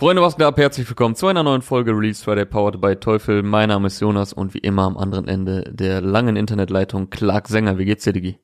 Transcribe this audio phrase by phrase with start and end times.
[0.00, 0.56] Freunde, was geht ab?
[0.56, 3.42] Herzlich willkommen zu einer neuen Folge Release Friday Powered by Teufel.
[3.42, 7.76] Mein Name ist Jonas und wie immer am anderen Ende der langen Internetleitung Clark Sänger.
[7.76, 8.38] Wie geht's dir, Digi?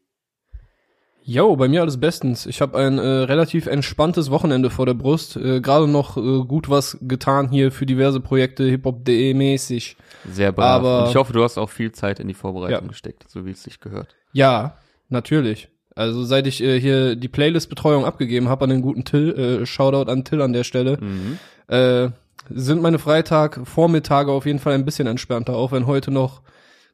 [1.24, 2.44] Jo, bei mir alles bestens.
[2.44, 5.36] Ich habe ein äh, relativ entspanntes Wochenende vor der Brust.
[5.38, 9.96] Äh, Gerade noch äh, gut was getan hier für diverse Projekte, hiphop.de mäßig.
[10.30, 10.66] Sehr brav.
[10.82, 12.88] Aber- und ich hoffe, du hast auch viel Zeit in die Vorbereitung Ja.
[12.88, 14.14] gesteckt, so wie es sich gehört.
[14.34, 14.76] Ja,
[15.08, 15.68] natürlich.
[15.96, 19.32] Also seit ich äh, hier die Playlist-Betreuung abgegeben habe an den guten Till,
[19.62, 21.38] äh, Shoutout an Till an der Stelle, Mhm.
[21.68, 22.08] Äh,
[22.50, 26.42] sind meine Freitag-Vormittage auf jeden Fall ein bisschen entspannter, auch wenn heute noch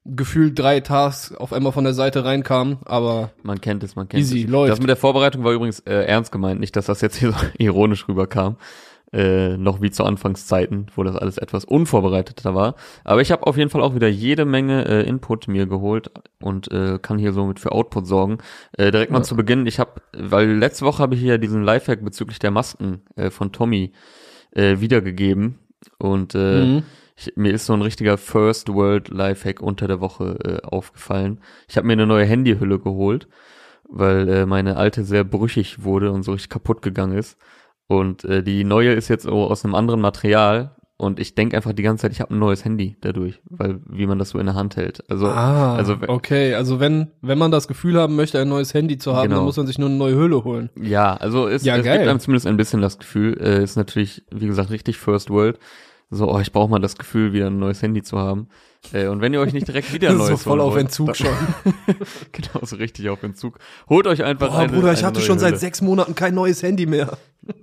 [0.04, 4.20] gefühlt drei Tasks auf einmal von der Seite reinkamen, aber Man kennt es, man kennt
[4.20, 4.50] Easy, es.
[4.50, 4.72] läuft.
[4.72, 7.36] Das mit der Vorbereitung war übrigens äh, ernst gemeint, nicht, dass das jetzt hier so
[7.58, 8.56] ironisch rüberkam.
[9.14, 12.76] Äh, noch wie zu Anfangszeiten, wo das alles etwas unvorbereiteter war.
[13.04, 16.10] Aber ich habe auf jeden Fall auch wieder jede Menge äh, Input mir geholt
[16.40, 18.38] und äh, kann hier somit für Output sorgen.
[18.78, 19.24] Äh, direkt mal Ja.
[19.24, 23.02] zu Beginn, ich habe, weil letzte Woche habe ich hier diesen Lifehack bezüglich der Masken
[23.14, 23.92] äh, von Tommy
[24.54, 25.58] äh, wiedergegeben
[25.98, 26.82] und äh, Mhm.
[27.16, 31.40] ich, mir ist so ein richtiger First World Lifehack unter der Woche äh, aufgefallen.
[31.68, 33.28] Ich habe mir eine neue Handyhülle geholt,
[33.88, 37.38] weil äh, meine alte sehr brüchig wurde und so richtig kaputt gegangen ist.
[37.88, 41.82] Und äh, die neue ist jetzt aus einem anderen Material und ich denke einfach die
[41.82, 44.54] ganze Zeit, ich habe ein neues Handy dadurch, weil wie man das so in der
[44.54, 45.02] Hand hält.
[45.10, 48.98] Also ah, also- okay, also wenn wenn man das Gefühl haben möchte, ein neues Handy
[48.98, 49.36] zu haben, Genau.
[49.36, 50.70] dann muss man sich nur eine neue Hülle holen.
[50.80, 54.22] Ja, also es, Ja, es gibt einem zumindest ein bisschen das Gefühl, äh, ist natürlich,
[54.30, 55.58] wie gesagt, richtig First World.
[56.14, 58.48] So, oh, ich brauche mal das Gefühl, wieder ein neues Handy zu haben.
[58.92, 60.84] Äh, und wenn ihr euch nicht direkt wieder ein so neues voll holen auf wollt,
[60.84, 61.34] Entzug schon.
[62.32, 63.58] genau, so richtig auf Entzug.
[63.88, 65.60] Holt euch einfach Boah, eine, Bruder, ich eine hatte schon seit Hülle.
[65.60, 67.16] sechs Monaten kein neues Handy mehr.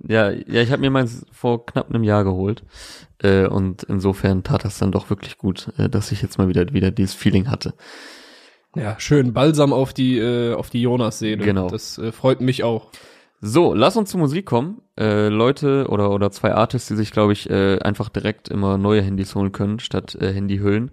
[0.06, 2.64] Ja, ja, ich habe mir meins vor knapp einem Jahr geholt.
[3.22, 6.72] Äh, und insofern tat das dann doch wirklich gut, äh, dass ich jetzt mal wieder
[6.72, 7.74] wieder dieses Feeling hatte.
[8.74, 11.44] Ja, schön Balsam auf die äh, auf die Jonas-Seele.
[11.44, 11.68] Genau.
[11.68, 12.90] Das äh, freut mich auch.
[13.42, 14.82] So, lass uns zur Musik kommen.
[14.98, 19.00] Äh, Leute oder oder zwei Artists, die sich, glaube ich, äh, einfach direkt immer neue
[19.00, 20.90] Handys holen können statt äh, Handyhüllen,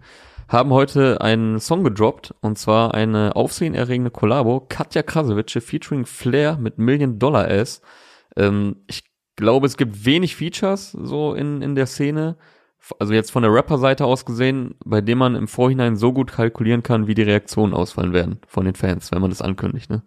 [0.47, 6.77] haben heute einen Song gedroppt und zwar eine aufsehenerregende Kollabo Katja Krasowitsche featuring Flair mit
[6.77, 7.81] Million Dollar Ass.
[8.37, 9.03] Ähm, ich
[9.35, 12.37] glaube, es gibt wenig Features so in in der Szene.
[12.99, 16.83] Also jetzt von der Rapper-Seite aus gesehen, bei dem man im Vorhinein so gut kalkulieren
[16.83, 20.03] kann, wie die Reaktionen ausfallen werden von den Fans, wenn man das ankündigt, ne?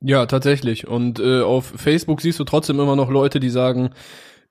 [0.00, 0.86] Ja, tatsächlich.
[0.86, 3.90] Und äh, auf Facebook siehst du trotzdem immer noch Leute, die sagen,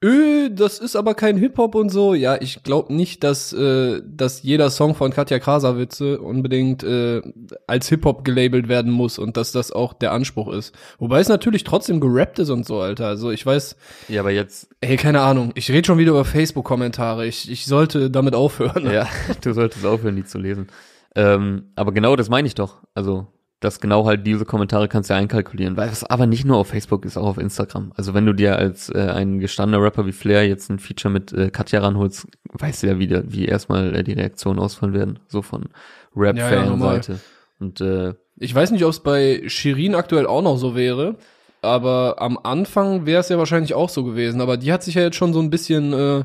[0.03, 2.13] öh, das ist aber kein Hip-Hop und so.
[2.13, 7.22] Ja, ich glaube nicht, dass, äh, dass jeder Song von Katja Krasavitze unbedingt äh,
[7.66, 10.75] als Hip-Hop gelabelt werden muss und dass das auch der Anspruch ist.
[11.00, 13.07] Wobei es natürlich trotzdem gerappt ist und so, Alter.
[13.07, 13.75] Also ich weiß,
[14.09, 15.52] Ja, aber jetzt ey, keine Ahnung.
[15.56, 17.25] Ich rede schon wieder über Facebook-Kommentare.
[17.25, 18.91] Ich, ich sollte damit aufhören.
[18.91, 19.07] Ja,
[19.41, 20.68] du solltest aufhören, die zu lesen.
[21.16, 22.84] Ähm, aber genau das meine ich doch.
[22.94, 23.28] Also,
[23.59, 25.78] dass genau halt diese Kommentare kannst du ja einkalkulieren.
[25.78, 27.91] Weil es aber nicht nur auf Facebook ist, auch auf Instagram.
[27.95, 31.34] Also wenn du dir als äh, ein gestandener Rapper wie Flair jetzt ein Feature mit
[31.34, 35.19] äh, Katja ranholst, weißt du ja wieder, wie erstmal äh, die Reaktionen ausfallen werden.
[35.28, 35.69] So von
[36.16, 36.47] Ja, ja.
[36.47, 37.19] Rap-Fan-Seite.
[37.59, 41.16] Und äh, Ich weiß nicht, ob es bei Shirin aktuell auch noch so wäre,
[41.63, 44.41] aber am Anfang wäre es ja wahrscheinlich auch so gewesen.
[44.41, 46.24] Aber die hat sich ja jetzt schon so ein bisschen äh,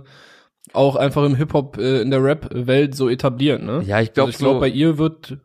[0.75, 3.83] auch einfach im Hip-Hop, äh, in der Rap-Welt so etabliert, ne?
[3.87, 5.39] ja, ich glaube, also ich glaube, so, bei ihr wird,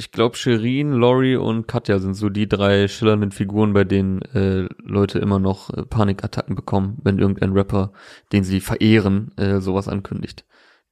[0.00, 4.66] ich glaube, Shirin, Laurie und Katja sind so die drei schillernden Figuren, bei denen äh,
[4.82, 7.92] Leute immer noch äh, Panikattacken bekommen, wenn irgendein Rapper,
[8.32, 10.46] den sie verehren, äh, sowas ankündigt.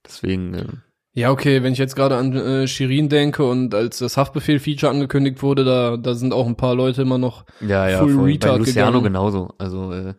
[0.05, 0.67] Deswegen, äh,
[1.15, 5.43] ja okay, wenn ich jetzt gerade an äh, Shirin denke und als das Haftbefehl-Feature angekündigt
[5.43, 8.25] wurde, da, da sind auch ein paar Leute immer noch, ja, ja, Full voll.
[8.25, 9.05] Bei Retard Luciano gegangen.
[9.05, 9.55] genauso.
[9.57, 10.15] Also äh,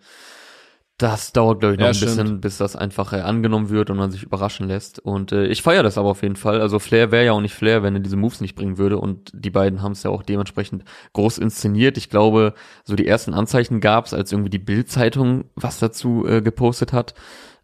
[0.99, 2.41] das dauert, glaube ich, noch Ja, ein bisschen, stimmt.
[2.41, 4.99] bis das einfach äh, angenommen wird und man sich überraschen lässt.
[4.99, 6.61] Und äh, ich feiere das aber auf jeden Fall.
[6.61, 8.97] Also Flair wäre ja auch nicht Flair, wenn er diese Moves nicht bringen würde.
[8.99, 10.83] Und die beiden haben es ja auch dementsprechend
[11.13, 11.97] groß inszeniert.
[11.97, 16.41] Ich glaube, so die ersten Anzeichen gab es, als irgendwie die Bild-Zeitung was dazu äh,
[16.41, 17.13] gepostet hat.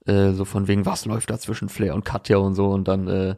[0.08, 2.68] Äh, so von wegen, was läuft da zwischen Flair und Katja und so.
[2.68, 3.36] Und dann, äh,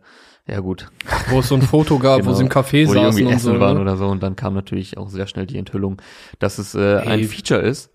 [0.47, 0.87] ja gut,
[1.29, 3.59] wo es so ein Foto gab, Genau, wo sie im Café saßen und essen so.
[3.59, 3.81] waren ne?
[3.81, 6.01] oder so und dann kam natürlich auch sehr schnell die Enthüllung,
[6.39, 7.23] dass es äh, ein Ey.
[7.25, 7.91] Feature ist.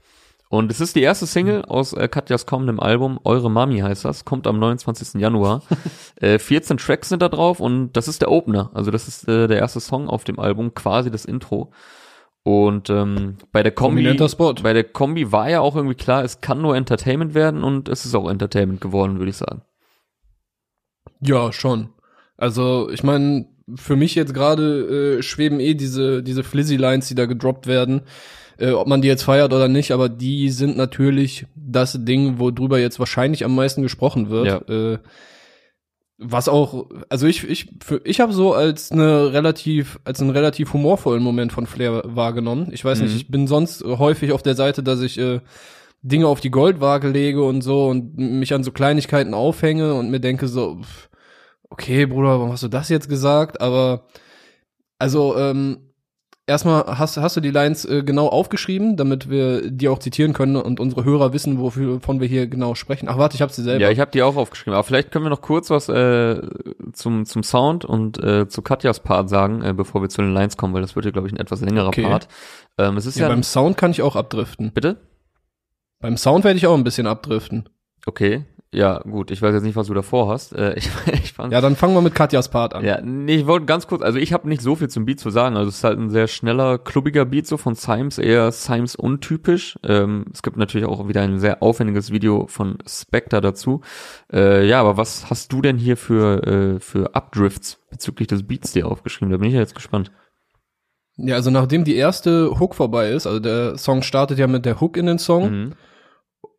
[0.52, 4.26] Und es ist die erste Single aus äh, Katjas kommendem Album, Eure Mami heißt das,
[4.26, 5.18] kommt am 29.
[5.18, 5.62] Januar.
[6.16, 8.70] äh, 14 Tracks sind da drauf und das ist der Opener.
[8.74, 11.72] Also das ist äh, der erste Song auf dem Album, quasi das Intro.
[12.42, 14.02] Und ähm, bei der Kombi,
[14.62, 18.04] bei der Kombi war ja auch irgendwie klar, es kann nur Entertainment werden und es
[18.04, 19.62] ist auch Entertainment geworden, würde ich sagen.
[21.20, 21.94] Ja, schon.
[22.36, 23.46] Also, ich meine,
[23.76, 28.02] für mich jetzt gerade äh, schweben eh diese, diese Flizzy-Lines, die da gedroppt werden.
[28.58, 32.78] Äh, ob man die jetzt feiert oder nicht, aber die sind natürlich das Ding, worüber
[32.78, 34.68] jetzt wahrscheinlich am meisten gesprochen wird.
[34.68, 34.98] Äh,
[36.18, 40.72] was auch, also ich, ich, für, ich habe so als eine relativ, als einen relativ
[40.72, 42.68] humorvollen Moment von Flair wahrgenommen.
[42.72, 43.04] Ich weiß Mhm.
[43.06, 45.40] nicht, ich bin sonst häufig auf der Seite, dass ich äh,
[46.02, 50.20] Dinge auf die Goldwaage lege und so und mich an so Kleinigkeiten aufhänge und mir
[50.20, 50.80] denke so,
[51.70, 53.60] okay, Bruder, warum hast du das jetzt gesagt?
[53.60, 54.04] Aber
[54.98, 55.78] also ähm,
[56.46, 60.56] erstmal hast, hast du die Lines äh, genau aufgeschrieben, damit wir die auch zitieren können
[60.56, 63.08] und unsere Hörer wissen, wovon wir hier genau sprechen.
[63.08, 63.82] Ach warte, ich habe sie selber.
[63.82, 64.74] Ja, ich habe die auch aufgeschrieben.
[64.74, 66.40] Aber vielleicht können wir noch kurz was äh,
[66.92, 70.56] zum zum Sound und äh, zu Katjas Part sagen, äh, bevor wir zu den Lines
[70.56, 72.02] kommen, weil das wird ja glaube ich ein etwas längerer okay.
[72.02, 72.28] Part.
[72.78, 74.72] Ähm, es ist ja, ja beim Sound kann ich auch abdriften.
[74.72, 74.96] Bitte?
[76.00, 77.68] Beim Sound werde ich auch ein bisschen abdriften.
[78.06, 78.44] Okay.
[78.74, 80.54] Ja, gut, ich weiß jetzt nicht, was du davor hast.
[80.54, 82.84] Äh, ich, ich fand, ja, dann fangen wir mit Katjas Part an.
[82.84, 85.28] Ja, nee, ich wollte ganz kurz, also ich habe nicht so viel zum Beat zu
[85.28, 85.56] sagen.
[85.56, 89.78] Also es ist halt ein sehr schneller, klubbiger Beat so von Symes, eher Symes untypisch.
[89.84, 93.82] Ähm, es gibt natürlich auch wieder ein sehr aufwendiges Video von Spectre dazu.
[94.32, 98.72] Äh, ja, aber was hast du denn hier für, äh, für Updrifts bezüglich des Beats
[98.72, 99.30] dir aufgeschrieben?
[99.30, 100.10] Da bin ich ja jetzt gespannt.
[101.18, 104.80] Ja, also nachdem die erste Hook vorbei ist, also der Song startet ja mit der
[104.80, 105.50] Hook in den Song.
[105.50, 105.72] Mhm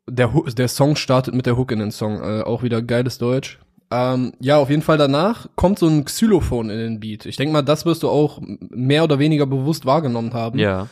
[0.10, 3.60] der, der Song startet mit der Hook in den Song, äh, auch wieder geiles Deutsch.
[3.92, 7.26] Ähm, ja, auf jeden Fall danach kommt so ein Xylophon in den Beat.
[7.26, 10.58] Ich denke mal, das wirst du auch mehr oder weniger bewusst wahrgenommen haben.
[10.58, 10.88] Ja.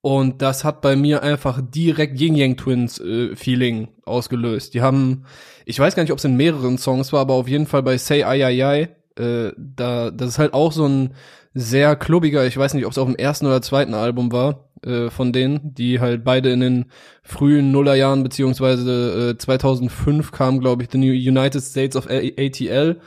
[0.00, 4.74] Und das hat bei mir einfach direkt Ying Yang Twins äh, Feeling ausgelöst.
[4.74, 5.24] Die haben,
[5.66, 7.98] ich weiß gar nicht, ob es in mehreren Songs war, aber auf jeden Fall bei
[7.98, 11.14] Say Ai Ai Ai, äh, da, das ist halt auch so ein
[11.52, 15.10] sehr klubbiger, ich weiß nicht, ob es auf dem ersten oder zweiten Album war, äh,
[15.10, 16.84] von denen, die halt beide in den
[17.22, 23.00] frühen Nullerjahren beziehungsweise äh, 2005 kam, glaube ich, The United States of ATL.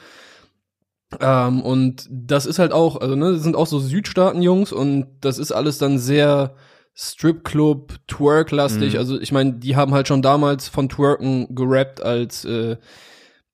[1.19, 5.37] Ähm, und das ist halt auch, also ne, das sind auch so Südstaaten-Jungs und das
[5.37, 6.55] ist alles dann sehr
[6.93, 8.93] Stripclub, Twerk-lastig.
[8.93, 8.99] Mhm.
[8.99, 12.77] Also ich meine, die haben halt schon damals von Twerken gerappt als äh,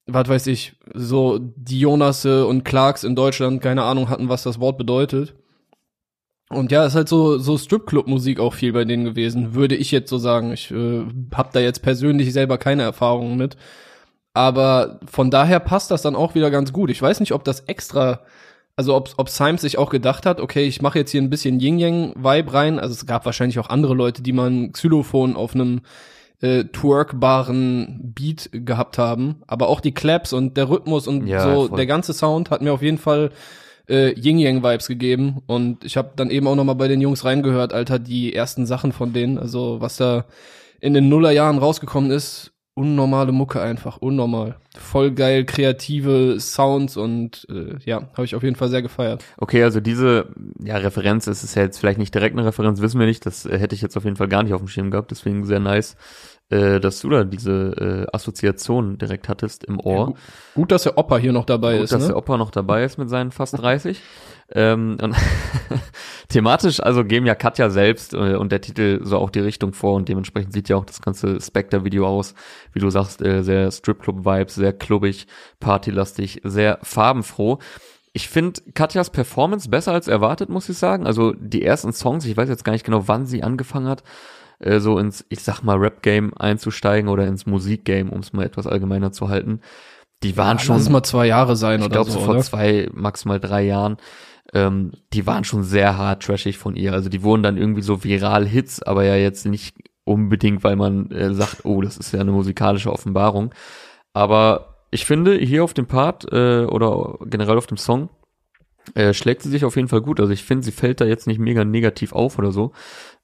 [0.08, 4.60] was weiß ich, so die Jonasse und Clarks in Deutschland keine Ahnung hatten, was das
[4.60, 5.36] Wort bedeutet.
[6.50, 10.10] Und ja, ist halt so so Stripclub-Musik auch viel bei denen gewesen, würde ich jetzt
[10.10, 10.54] so sagen.
[10.54, 11.04] Ich äh,
[11.34, 13.58] habe da jetzt persönlich selber keine Erfahrungen mit,
[14.34, 16.90] aber von daher passt das dann auch wieder ganz gut.
[16.90, 18.22] Ich weiß nicht, ob das extra,
[18.78, 21.60] also ob ob Symes sich auch gedacht hat, okay, ich mache jetzt hier ein bisschen
[21.60, 22.80] Yin Yang Vibe rein.
[22.80, 25.82] Also es gab wahrscheinlich auch andere Leute, die mal ein Xylophon auf einem
[26.40, 31.68] äh, twerkbaren Beat gehabt haben, aber auch die Claps und der Rhythmus und ja, so
[31.68, 31.78] voll.
[31.78, 33.32] der ganze Sound hat mir auf jeden Fall
[33.90, 37.02] äh, Ying Yang Vibes gegeben und ich habe dann eben auch noch mal bei den
[37.02, 40.26] Jungs reingehört, Alter, die ersten Sachen von denen, also was da
[40.80, 44.58] in den Nullerjahren rausgekommen ist, unnormale Mucke einfach, unnormal.
[44.78, 49.24] Voll geil, kreative Sounds und äh, ja, habe ich auf jeden Fall sehr gefeiert.
[49.38, 50.28] Okay, also diese
[50.64, 53.48] ja, Referenz, es ist ja jetzt vielleicht nicht direkt eine Referenz, wissen wir nicht, das
[53.48, 55.60] äh, hätte ich jetzt auf jeden Fall gar nicht auf dem Schirm gehabt, deswegen sehr
[55.60, 55.96] nice,
[56.50, 59.98] äh, dass du da diese äh, Assoziation direkt hattest im Ohr.
[59.98, 60.18] Ja, gut,
[60.56, 61.90] gut, dass der Opa hier noch dabei gut, ist.
[61.90, 62.14] Gut, dass ne?
[62.14, 64.02] der Opa noch dabei ist mit seinen fast 30.
[64.54, 65.16] ähm, und
[66.30, 69.96] thematisch also geben ja Katja selbst äh, und der Titel so auch die Richtung vor
[69.96, 72.34] und dementsprechend sieht ja auch das ganze Spectre-Video aus,
[72.72, 75.28] wie du sagst, äh, sehr Stripclub-Vibes, sehr klubbig,
[75.60, 77.60] partylastig, sehr farbenfroh.
[78.14, 81.06] Ich finde Katjas Performance besser als erwartet, muss ich sagen.
[81.06, 84.02] Also die ersten Songs, ich weiß jetzt gar nicht genau, wann sie angefangen hat,
[84.60, 88.68] äh, so ins, ich sag mal, Rap-Game einzusteigen oder ins Musik-Game, um es mal etwas
[88.68, 89.62] allgemeiner zu halten.
[90.24, 90.76] Die waren ja, schon.
[90.76, 92.10] Lass es mal zwei Jahre sein ich oder so.
[92.10, 93.98] Ich glaube, so vor zwei, maximal drei Jahren.
[94.54, 96.94] Ähm, die waren schon sehr hart trashig von ihr.
[96.94, 99.76] Also die wurden dann irgendwie so viral Hits, aber ja jetzt nicht
[100.06, 103.54] unbedingt, weil man äh, sagt, oh, das ist ja eine musikalische Offenbarung.
[104.14, 108.10] Aber ich finde, hier auf dem Part äh, oder generell auf dem Song
[108.96, 110.20] äh, schlägt sie sich auf jeden Fall gut.
[110.20, 112.72] Also ich finde, sie fällt da jetzt nicht mega negativ auf oder so,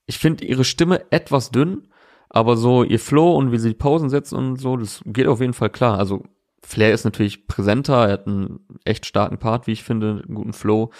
[0.05, 1.87] ich finde ihre Stimme etwas dünn,
[2.29, 5.39] aber so ihr Flow und wie sie die Pausen setzt und so, das geht auf
[5.39, 5.97] jeden Fall klar.
[5.97, 6.23] Also
[6.63, 10.53] Flair ist natürlich präsenter, er hat einen echt starken Part, wie ich finde, einen guten
[10.53, 10.91] Flow,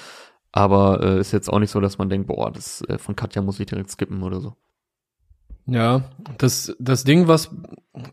[0.51, 3.41] aber äh, ist jetzt auch nicht so, dass man denkt, boah, das äh, von Katja
[3.41, 4.55] muss ich direkt skippen oder so.
[5.65, 7.55] Ja, das das Ding, was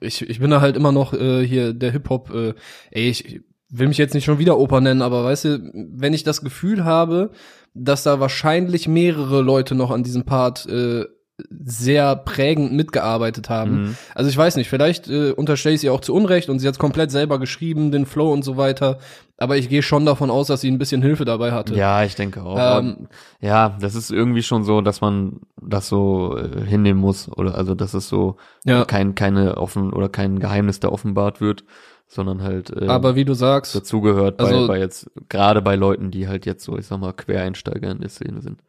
[0.00, 2.54] ich ich bin da halt immer noch äh, hier der Hip Hop, äh,
[2.92, 6.23] ey, ich will mich jetzt nicht schon wieder Oper nennen, aber weißt du, wenn ich
[6.23, 7.30] das Gefühl habe,
[7.74, 11.04] dass da wahrscheinlich mehrere Leute noch an diesem Part äh,
[11.48, 13.82] sehr prägend mitgearbeitet haben.
[13.82, 13.96] Mhm.
[14.14, 16.78] Also ich weiß nicht, vielleicht äh, unterstelle ich sie auch zu Unrecht und sie hat
[16.78, 18.98] komplett selber geschrieben, den Flow und so weiter.
[19.38, 21.74] Aber ich gehe schon davon aus, dass sie ein bisschen Hilfe dabei hatte.
[21.74, 22.78] Ja, ich denke auch.
[22.80, 23.08] Ähm,
[23.40, 27.74] ja, das ist irgendwie schon so, dass man das so äh, hinnehmen muss oder also
[27.74, 28.84] dass es so ja.
[28.84, 31.64] kein keine offen oder kein Geheimnis da offenbart wird
[32.10, 36.10] sondern halt ähm, aber wie du sagst dazugehört also, bei, bei jetzt gerade bei Leuten,
[36.10, 38.60] die halt jetzt so ich sag mal Quereinsteiger in der Szene sind.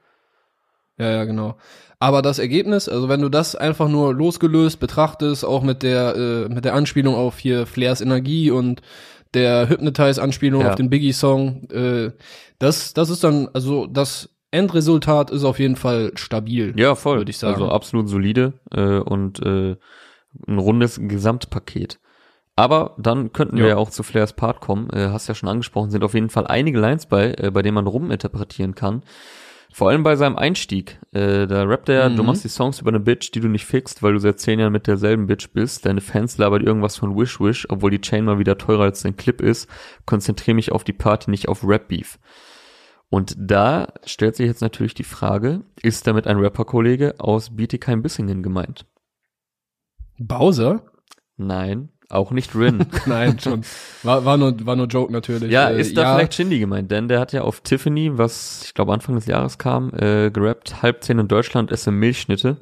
[0.97, 1.57] Ja, ja, genau.
[1.97, 6.49] Aber das Ergebnis, also wenn du das einfach nur losgelöst betrachtest, auch mit der äh,
[6.49, 8.81] mit der Anspielung auf hier Flairs Energie und
[9.33, 10.69] der Hypnotize Anspielung ja.
[10.69, 12.11] auf den Biggie Song, äh,
[12.59, 16.73] das das ist dann also das Endresultat ist auf jeden Fall stabil.
[16.77, 17.17] Ja, voll.
[17.17, 17.53] Würde ich sagen.
[17.53, 19.77] Also absolut solide äh, und äh,
[20.47, 22.00] ein rundes Gesamtpaket.
[22.61, 23.69] Aber dann könnten wir Ja.
[23.69, 24.89] ja auch zu Flairs Part kommen.
[24.91, 27.73] Äh, hast ja schon angesprochen, sind auf jeden Fall einige Lines bei, äh, bei denen
[27.73, 29.01] man ruminterpretieren kann.
[29.73, 30.99] Vor allem bei seinem Einstieg.
[31.11, 32.17] Äh, da rappt er, Mhm.
[32.17, 34.59] du machst die Songs über eine Bitch, die du nicht fixst, weil du seit zehn
[34.59, 35.85] Jahren mit derselben Bitch bist.
[35.87, 39.15] Deine Fans labert irgendwas von Wish Wish, obwohl die Chain mal wieder teurer als dein
[39.17, 39.67] Clip ist.
[40.05, 42.19] Konzentriere mich auf die Party, nicht auf Rap Beef.
[43.09, 48.85] Und da stellt sich jetzt natürlich die Frage, ist damit ein Rapper-Kollege aus Bietigheim-Bissingen gemeint?
[50.19, 50.83] Bowser?
[51.37, 52.85] Nein, auch nicht Rin.
[53.05, 53.63] Nein, schon.
[54.03, 55.51] War, war nur, war nur Joke natürlich.
[55.51, 58.73] ja, Äh, ist da vielleicht Shindy gemeint, denn der hat ja auf Tiffany, was ich
[58.73, 62.57] glaube Anfang des Jahres kam, äh, gerappt, halb zehn in Deutschland, esse Milchschnitte.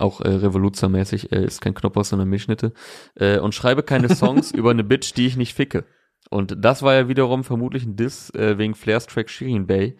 [0.00, 2.72] Auch äh, Revoluzzer-mäßig, äh, ist kein Knoppers, sondern Milchschnitte.
[3.16, 5.84] Äh, und schreibe keine Songs über eine Bitch, die ich nicht ficke.
[6.30, 9.96] Und das war ja wiederum vermutlich ein Diss äh, wegen Flairs Track Shirin Bay.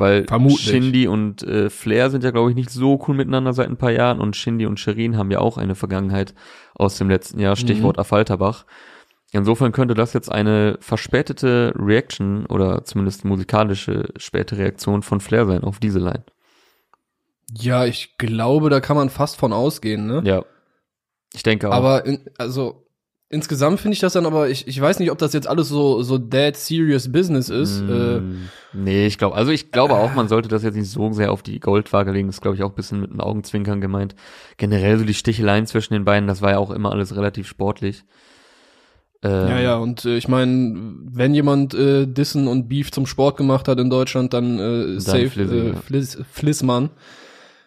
[0.00, 0.62] Weil Vermutlich.
[0.62, 3.92] Shindy und äh, Flair sind ja, glaube ich, nicht so cool miteinander seit ein paar
[3.92, 6.34] Jahren und Shindy und Shirin haben ja auch eine Vergangenheit
[6.74, 8.64] aus dem letzten Jahr, Stichwort Affalterbach.
[9.32, 15.62] Insofern könnte das jetzt eine verspätete Reaction oder zumindest musikalische späte Reaktion von Flair sein
[15.62, 16.24] auf diese Line.
[17.52, 20.22] Ja, ich glaube, da kann man fast von ausgehen, ne?
[20.24, 20.44] Ja.
[21.34, 21.74] Ich denke auch.
[21.74, 22.86] Aber in, also
[23.30, 26.02] insgesamt finde ich das dann aber, ich, ich weiß nicht, ob das jetzt alles so,
[26.02, 27.80] so dead serious business ist.
[27.80, 31.12] Äh, Mm, nee, ich glaube, also ich glaube auch, man sollte das jetzt nicht so
[31.12, 32.28] sehr auf die Goldwaage legen.
[32.28, 34.14] Das ist, glaube ich, auch ein bisschen mit den Augenzwinkern gemeint.
[34.58, 38.04] Generell so die Sticheleien zwischen den beiden, das war ja auch immer alles relativ sportlich.
[39.22, 43.36] Ähm, ja, ja, und äh, ich meine, wenn jemand äh, Dissen und Beef zum Sport
[43.36, 45.74] gemacht hat in Deutschland, dann, äh, safe Flizzy, äh.
[45.74, 46.90] Fliss, Flissmann.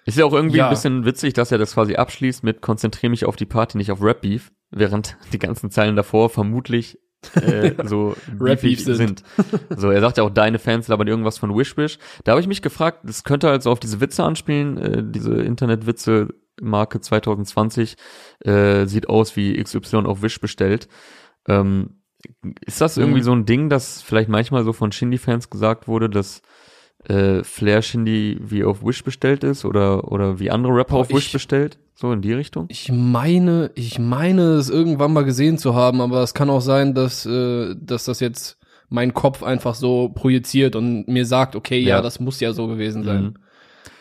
[0.06, 0.66] Ist ja auch irgendwie Ja.
[0.68, 3.92] ein bisschen witzig, dass er das quasi abschließt mit konzentriere mich auf die Party, nicht
[3.92, 7.00] auf Rap Beef, während die ganzen Zeilen davor vermutlich
[7.36, 9.24] äh, so beefig Beef sind.
[9.76, 11.98] So, er sagt ja auch, deine Fans labern irgendwas von Wish Wish.
[12.24, 16.30] Da habe ich mich gefragt, das könnte also auf diese Witze anspielen, äh, diese Internetwitze
[16.62, 17.96] Marke 2020
[18.42, 20.88] äh, sieht aus wie XY auf Wish bestellt.
[21.48, 22.02] Ähm,
[22.66, 23.24] ist das irgendwie Mhm.
[23.24, 26.42] so ein Ding, dass vielleicht manchmal so von Shindy-Fans gesagt wurde, dass
[27.10, 31.28] äh, Flair Shindy wie auf Wish bestellt ist oder oder wie andere Rapper auf Wish
[31.28, 31.78] ich- bestellt?
[31.96, 32.66] So in die Richtung?
[32.70, 36.96] Ich meine, ich meine, es irgendwann mal gesehen zu haben, aber es kann auch sein,
[36.96, 38.58] dass, äh, dass das jetzt
[38.90, 42.02] mein Kopf einfach so projiziert und mir sagt, okay, ja, Ja.
[42.02, 43.24] das muss ja so gewesen sein.
[43.24, 43.34] Mhm.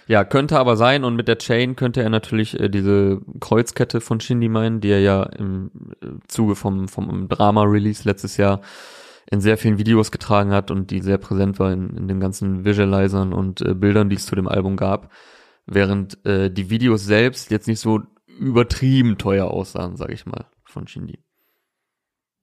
[0.09, 4.21] Ja, könnte aber sein und mit der Chain könnte er natürlich äh, diese Kreuzkette von
[4.21, 5.71] Shindy meinen, die er ja im
[6.03, 8.61] äh, Zuge vom, vom Drama-Release letztes Jahr
[9.33, 12.67] in sehr vielen Videos getragen hat und die sehr präsent war in, in den ganzen
[12.67, 15.11] Visualizern und äh, Bildern, die es zu dem Album gab.
[15.65, 18.01] Während äh, die Videos selbst jetzt nicht so
[18.39, 21.19] übertrieben teuer aussahen, sag ich mal, von Shindy.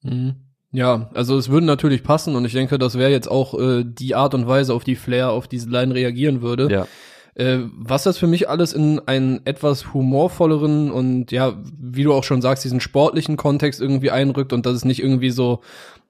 [0.01, 0.35] Mhm.
[0.71, 4.15] Ja, also es würde natürlich passen und ich denke, das wäre jetzt auch äh, die
[4.15, 6.71] Art und Weise, auf die Flair auf diese Line reagieren würde.
[6.71, 6.87] Ja.
[7.35, 12.23] Äh, was das für mich alles in einen etwas humorvolleren und ja, wie du auch
[12.23, 15.61] schon sagst, diesen sportlichen Kontext irgendwie einrückt und dass es nicht irgendwie so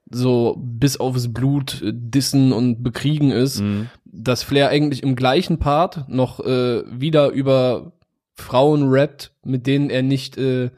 [0.10, 3.90] so bis aufs Blut äh, dissen und bekriegen ist, Mhm.
[4.06, 7.92] dass Flair eigentlich im gleichen Part noch äh, wieder über
[8.36, 10.72] Frauen rappt, mit denen er nicht äh,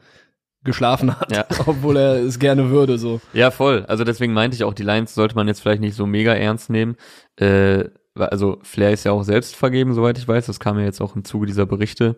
[0.64, 1.44] geschlafen hat, Ja.
[1.66, 3.20] obwohl er es gerne würde so.
[3.32, 3.84] Ja, voll.
[3.88, 6.70] Also deswegen meinte ich auch, die Lines sollte man jetzt vielleicht nicht so mega ernst
[6.70, 6.96] nehmen.
[7.36, 7.84] Äh,
[8.14, 10.46] also Flair ist ja auch selbst vergeben, soweit ich weiß.
[10.46, 12.16] Das kam ja jetzt auch im Zuge dieser Berichte.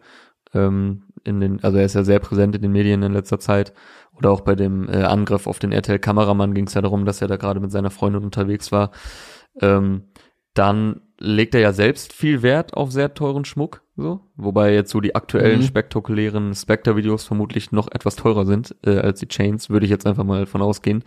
[0.52, 3.72] Ähm, in den, also er ist ja sehr präsent in den Medien in letzter Zeit.
[4.16, 7.28] Oder auch bei dem äh, Angriff auf den RTL-Kameramann ging es ja darum, dass er
[7.28, 8.90] da gerade mit seiner Freundin unterwegs war.
[9.60, 10.04] Ähm,
[10.54, 14.20] dann legt er ja selbst viel Wert auf sehr teuren Schmuck, so.
[14.36, 15.64] Wobei jetzt so die aktuellen Mhm.
[15.64, 20.24] spektakulären Spectre-Videos vermutlich noch etwas teurer sind äh, als die Chains, würde ich jetzt einfach
[20.24, 21.02] mal von ausgehen.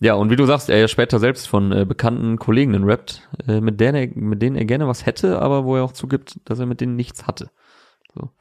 [0.00, 3.60] Ja, und wie du sagst, er ja später selbst von äh, bekannten Kolleginnen rappt, äh,
[3.60, 6.58] mit, denen er, mit denen er gerne was hätte, aber wo er auch zugibt, dass
[6.58, 7.50] er mit denen nichts hatte.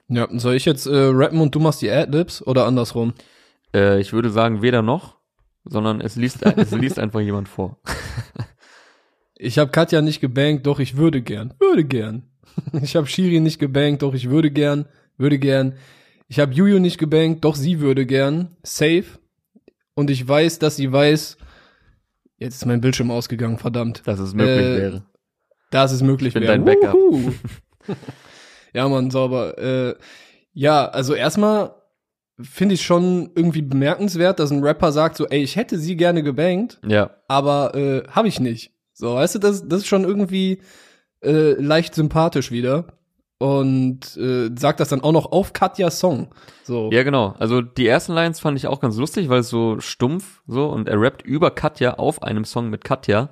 [0.07, 3.13] Ja, soll ich jetzt äh, rappen und du machst die Adlibs oder andersrum?
[3.75, 5.17] Äh, ich würde sagen, weder noch,
[5.65, 7.77] sondern es liest, es liest einfach jemand vor.
[9.35, 11.53] Ich habe Katja nicht gebankt, doch ich würde gern.
[11.59, 12.23] Würde gern.
[12.81, 14.85] Ich habe Shiri nicht gebankt, doch ich würde gern.
[15.17, 15.75] Würde gern.
[16.27, 18.57] Ich habe Juju nicht gebankt, doch sie würde gern.
[18.63, 19.05] Safe.
[19.93, 21.37] Und ich weiß, dass sie weiß.
[22.37, 24.01] Jetzt ist mein Bildschirm ausgegangen, verdammt.
[24.05, 25.05] Dass es möglich Äh, wäre.
[25.71, 26.53] Dass es möglich Ich bin wäre.
[26.53, 26.97] dein Backup.
[28.73, 29.57] Ja, Mann, sauber.
[29.57, 29.95] Äh,
[30.53, 31.73] ja, also erstmal
[32.41, 36.23] finde ich schon irgendwie bemerkenswert, dass ein Rapper sagt so, ey, ich hätte sie gerne
[36.23, 38.71] gebankt, Ja, aber äh, habe ich nicht.
[38.93, 40.61] So, weißt du, das, das ist schon irgendwie
[41.23, 42.85] äh, leicht sympathisch wieder.
[43.41, 46.27] Und äh, sagt das dann auch noch auf Katjas Song.
[46.63, 46.89] So.
[46.91, 47.35] ja genau.
[47.39, 50.89] Also die ersten Lines fand ich auch ganz lustig, weil es so stumpf so und
[50.89, 53.29] er rappt über Katja auf einem Song mit Katja.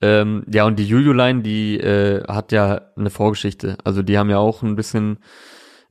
[0.00, 3.76] Ähm, ja, und die Juju-Line, die äh, hat ja eine Vorgeschichte.
[3.84, 5.18] Also die haben ja auch ein bisschen,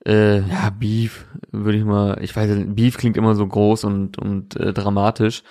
[0.06, 4.18] äh, ja, Beef, würde ich mal, ich weiß nicht, Beef klingt immer so groß und,
[4.18, 5.44] und äh, dramatisch.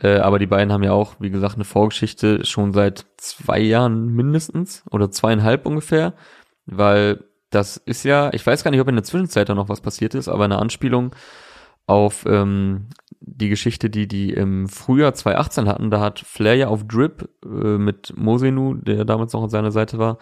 [0.00, 4.08] Äh, aber die beiden haben ja auch, wie gesagt, eine Vorgeschichte schon seit zwei Jahren
[4.08, 6.14] mindestens oder zweieinhalb ungefähr,
[6.66, 9.80] weil das ist ja, ich weiß gar nicht, ob in der Zwischenzeit da noch was
[9.80, 11.14] passiert ist, aber eine Anspielung
[11.86, 12.88] auf ähm,
[13.20, 15.90] die Geschichte, die die im Frühjahr 2018 hatten.
[15.90, 19.98] Da hat Flair ja auf Drip äh, mit Mosenu, der damals noch an seiner Seite
[19.98, 20.18] war,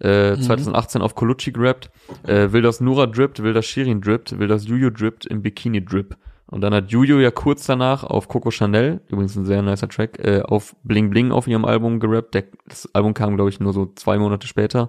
[0.00, 0.42] äh, mhm.
[0.42, 1.90] 2018 auf Colucci gerappt.
[2.24, 5.84] Äh, will das Nura drippt, will das Shirin drippt, will das Juju drippt im Bikini
[5.84, 6.16] drip.
[6.50, 10.18] Und dann hat Juju ja kurz danach auf Coco Chanel, übrigens ein sehr nicer Track,
[10.18, 12.34] äh, auf Bling Bling auf ihrem Album gerappt.
[12.34, 14.88] Der, das Album kam, glaube ich, nur so zwei Monate später.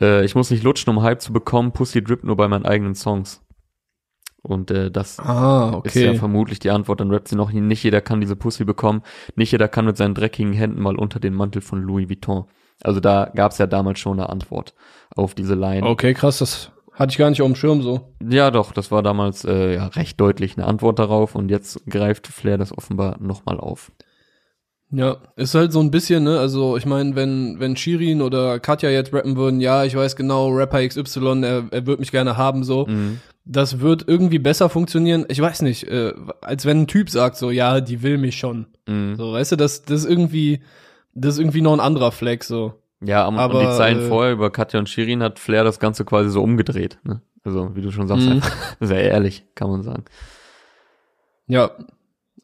[0.00, 1.72] Äh, ich muss nicht lutschen, um Hype zu bekommen.
[1.72, 3.42] Pussy drippt nur bei meinen eigenen Songs.
[4.46, 5.88] Und äh, das ah, okay.
[5.88, 7.00] ist ja vermutlich die Antwort.
[7.00, 9.02] Dann rappt sie noch, nicht jeder kann diese Pussy bekommen.
[9.34, 12.46] Nicht jeder kann mit seinen dreckigen Händen mal unter den Mantel von Louis Vuitton.
[12.82, 14.74] Also da gab es ja damals schon eine Antwort
[15.14, 15.86] auf diese Line.
[15.86, 18.14] Okay, krass, das hatte ich gar nicht auf dem Schirm so.
[18.26, 22.26] Ja, doch, das war damals äh, ja, recht deutlich eine Antwort darauf und jetzt greift
[22.26, 23.92] Flair das offenbar nochmal auf.
[24.90, 28.88] Ja, ist halt so ein bisschen, ne, also ich meine, wenn, wenn Shirin oder Katja
[28.88, 32.62] jetzt rappen würden, ja, ich weiß genau, Rapper XY, er, er wird mich gerne haben,
[32.62, 32.86] so.
[32.86, 33.20] Mhm.
[33.48, 35.24] Das wird irgendwie besser funktionieren.
[35.28, 38.66] Ich weiß nicht, äh, als wenn ein Typ sagt so, ja, die will mich schon.
[38.86, 39.16] Mhm.
[39.16, 40.60] So, weißt du, das, das ist irgendwie,
[41.14, 42.74] das ist irgendwie noch ein anderer Fleck, so.
[43.00, 46.04] Ja, um, aber, die Zeilen äh, vorher über Katja und Shirin hat Flair das Ganze
[46.04, 46.98] quasi so umgedreht.
[47.04, 47.20] Ne?
[47.44, 48.42] Also, wie du schon sagst, mhm.
[48.80, 50.04] sehr ehrlich, kann man sagen.
[51.46, 51.70] Ja,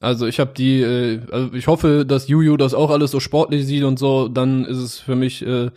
[0.02, 3.66] also ich habe die, äh, also ich hoffe, dass Juju das auch alles so sportlich
[3.66, 5.70] sieht und so, dann ist es für mich äh,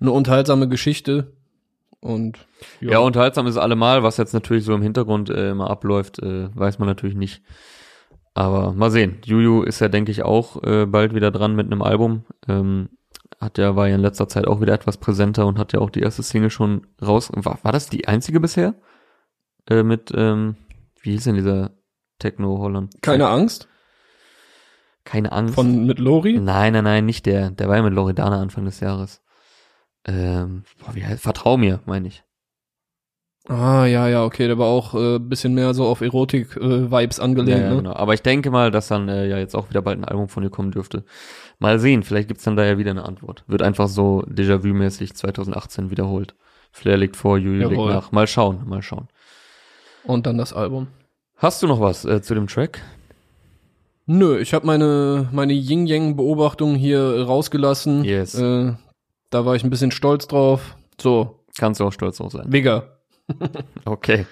[0.00, 1.32] eine unterhaltsame Geschichte.
[2.02, 2.46] Und
[2.80, 2.92] ja.
[2.92, 6.80] ja, unterhaltsam ist allemal, was jetzt natürlich so im Hintergrund äh, immer abläuft, äh, weiß
[6.80, 7.42] man natürlich nicht.
[8.34, 9.18] Aber mal sehen.
[9.24, 12.24] Juju ist ja, denke ich, auch äh, bald wieder dran mit einem Album.
[12.48, 12.88] Ähm,
[13.40, 15.90] hat ja, war ja in letzter Zeit auch wieder etwas präsenter und hat ja auch
[15.90, 17.30] die erste Single schon raus.
[17.34, 18.74] War, war das die einzige bisher?
[19.70, 20.56] Äh, mit, ähm,
[21.02, 21.70] wie hieß denn dieser
[22.18, 23.00] Techno Holland?
[23.00, 23.68] Keine Angst?
[25.04, 25.54] Keine Angst.
[25.54, 26.40] Von mit Lori?
[26.40, 27.50] Nein, nein, nein, nicht der.
[27.50, 29.22] Der war ja mit Loredana Anfang des Jahres.
[30.06, 32.24] Ähm, boah, wie heißt, Vertrau mir, meine ich.
[33.48, 37.58] Ah, ja, ja, okay, der war auch äh, bisschen mehr so auf Erotik-Vibes äh, angelehnt,
[37.58, 37.76] ja, ja, ne?
[37.78, 37.92] Genau.
[37.94, 40.44] Aber ich denke mal, dass dann äh, ja jetzt auch wieder bald ein Album von
[40.44, 41.04] ihr kommen dürfte.
[41.58, 43.42] Mal sehen, vielleicht gibt's dann da ja wieder eine Antwort.
[43.48, 46.36] Wird einfach so Déjà-vu-mäßig 2018 wiederholt.
[46.70, 48.12] Flair liegt vor, Julie liegt nach.
[48.12, 49.08] Mal schauen, mal schauen.
[50.04, 50.86] Und dann das Album.
[51.36, 52.80] Hast du noch was äh, zu dem Track?
[54.06, 58.04] Nö, ich habe meine meine Ying Yang Beobachtung hier rausgelassen.
[58.04, 58.34] Yes.
[58.34, 58.74] Äh,
[59.32, 60.76] da war ich ein bisschen stolz drauf.
[61.00, 61.40] So.
[61.58, 62.48] Kannst du auch stolz drauf sein.
[62.48, 62.98] Mega.
[63.84, 64.26] okay.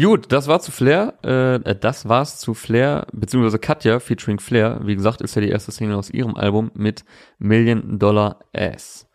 [0.00, 4.80] Gut, das war zu Flair, äh, äh, das war's zu Flair, beziehungsweise Katja featuring Flair.
[4.84, 7.04] Wie gesagt, ist ja die erste Single aus ihrem Album mit
[7.38, 9.06] Million Dollar Ass.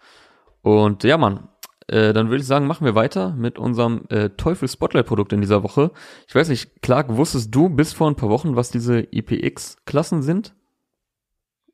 [0.62, 1.50] Und ja, Mann,
[1.88, 5.42] äh, dann würde ich sagen, machen wir weiter mit unserem äh, Teufel Spotlight Produkt in
[5.42, 5.92] dieser Woche.
[6.28, 10.54] Ich weiß nicht, Clark, wusstest du bis vor ein paar Wochen, was diese IPX-Klassen sind?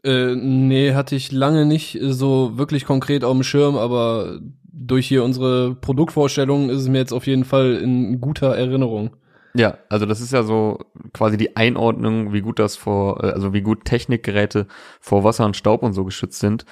[0.04, 4.40] Äh, nee, hatte ich lange nicht so wirklich konkret auf dem Schirm, aber
[4.72, 9.16] durch hier unsere Produktvorstellung ist es mir jetzt auf jeden Fall in guter Erinnerung.
[9.56, 10.80] Ja, also das ist ja so
[11.14, 14.68] quasi die Einordnung, wie gut das vor, äh, also wie gut Technikgeräte
[15.00, 16.66] vor Wasser und Staub und so geschützt sind.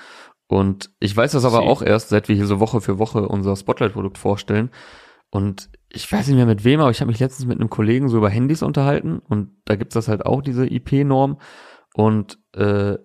[0.48, 1.68] Und ich weiß das aber Sie.
[1.68, 4.72] auch erst, seit wir hier so Woche für Woche unser Spotlight-Produkt vorstellen.
[5.30, 8.10] Und ich weiß nicht mehr mit wem, aber ich habe mich letztens mit einem Kollegen
[8.10, 11.38] so über Handys unterhalten und da gibt's das halt auch, diese IP-Norm.
[11.94, 12.98] Und äh,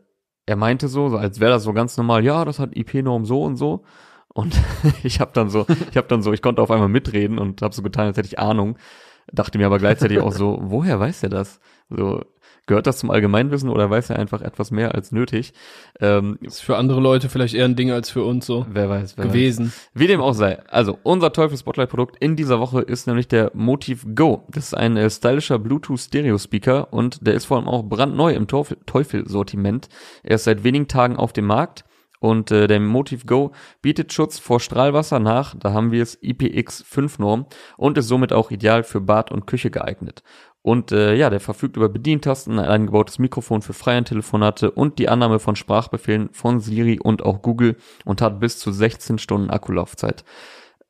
[0.46, 3.56] er meinte so, als wäre das so ganz normal, ja, das hat IP-Norm so und
[3.56, 3.84] so.
[4.28, 4.54] Und
[5.02, 7.74] ich habe dann so, ich habe dann so, ich konnte auf einmal mitreden und habe
[7.74, 8.78] so getan, als hätte ich Ahnung.
[9.32, 11.58] Dachte mir aber gleichzeitig auch so, woher weiß er das?
[11.90, 12.24] So,
[12.66, 15.52] Gehört das zum Allgemeinwissen oder weiß er einfach etwas mehr als nötig?
[16.00, 18.66] Ähm, ist für andere Leute vielleicht eher ein Ding als für uns so.
[18.68, 19.66] Wer weiß, wer gewesen.
[19.66, 19.90] Weiß.
[19.94, 20.58] Wie dem auch sei.
[20.68, 24.44] Also, unser Teufel Spotlight Produkt in dieser Woche ist nämlich der Motiv Go.
[24.48, 28.32] Das ist ein äh, stylischer Bluetooth Stereo Speaker und der ist vor allem auch brandneu
[28.34, 29.88] im Teufel Sortiment.
[30.24, 31.84] Er ist seit wenigen Tagen auf dem Markt.
[32.20, 33.52] Und äh, der Motiv Go
[33.82, 38.50] bietet Schutz vor Strahlwasser nach, da haben wir es IPX5 Norm und ist somit auch
[38.50, 40.22] ideal für Bad und Küche geeignet.
[40.66, 45.38] Und äh, ja, der verfügt über Bedientasten, ein eingebautes Mikrofon für Freihand-Telefonate und die Annahme
[45.38, 50.24] von Sprachbefehlen von Siri und auch Google und hat bis zu 16 Stunden Akkulaufzeit.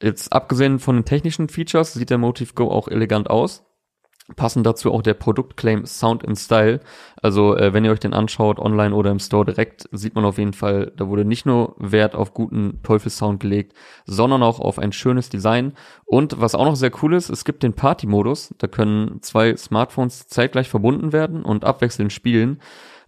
[0.03, 3.66] Jetzt abgesehen von den technischen Features sieht der Motive Go auch elegant aus.
[4.35, 6.81] Passend dazu auch der Produktclaim Sound and Style.
[7.23, 10.39] Also äh, wenn ihr euch den anschaut, online oder im Store direkt, sieht man auf
[10.39, 14.93] jeden Fall, da wurde nicht nur Wert auf guten Teufelssound gelegt, sondern auch auf ein
[14.93, 15.75] schönes Design.
[16.05, 18.53] Und was auch noch sehr cool ist, es gibt den Party-Modus.
[18.59, 22.61] Da können zwei Smartphones zeitgleich verbunden werden und abwechselnd spielen.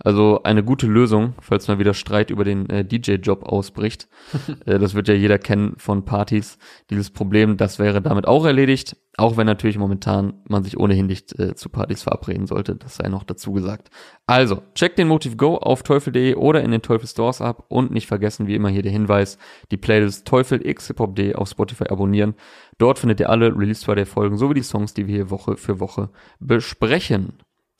[0.04, 4.08] Also eine gute Lösung, falls mal wieder Streit über den äh, DJ-Job ausbricht.
[4.66, 6.58] äh, das wird ja jeder kennen von Partys.
[6.88, 8.96] Dieses Problem, das wäre damit auch erledigt.
[9.16, 12.76] Auch wenn natürlich momentan man sich ohnehin nicht äh, zu Partys verabreden sollte.
[12.76, 13.90] Das sei noch dazu gesagt.
[14.28, 18.06] Also, checkt den Motive Go auf teufel.de oder in den Teufel Stores ab und nicht
[18.06, 19.36] vergessen, wie immer hier der Hinweis,
[19.72, 22.34] die Playlist Teufel x Hip Hop D auf Spotify abonnieren.
[22.78, 25.80] Dort findet ihr alle Release Friday Folgen sowie die Songs, die wir hier Woche für
[25.80, 27.32] Woche besprechen.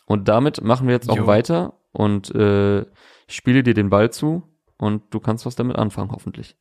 [0.06, 1.26] Und damit machen wir jetzt auch Jo.
[1.28, 2.86] weiter und äh,
[3.26, 4.44] spiele dir den Ball zu
[4.78, 6.56] und du kannst was damit anfangen, hoffentlich.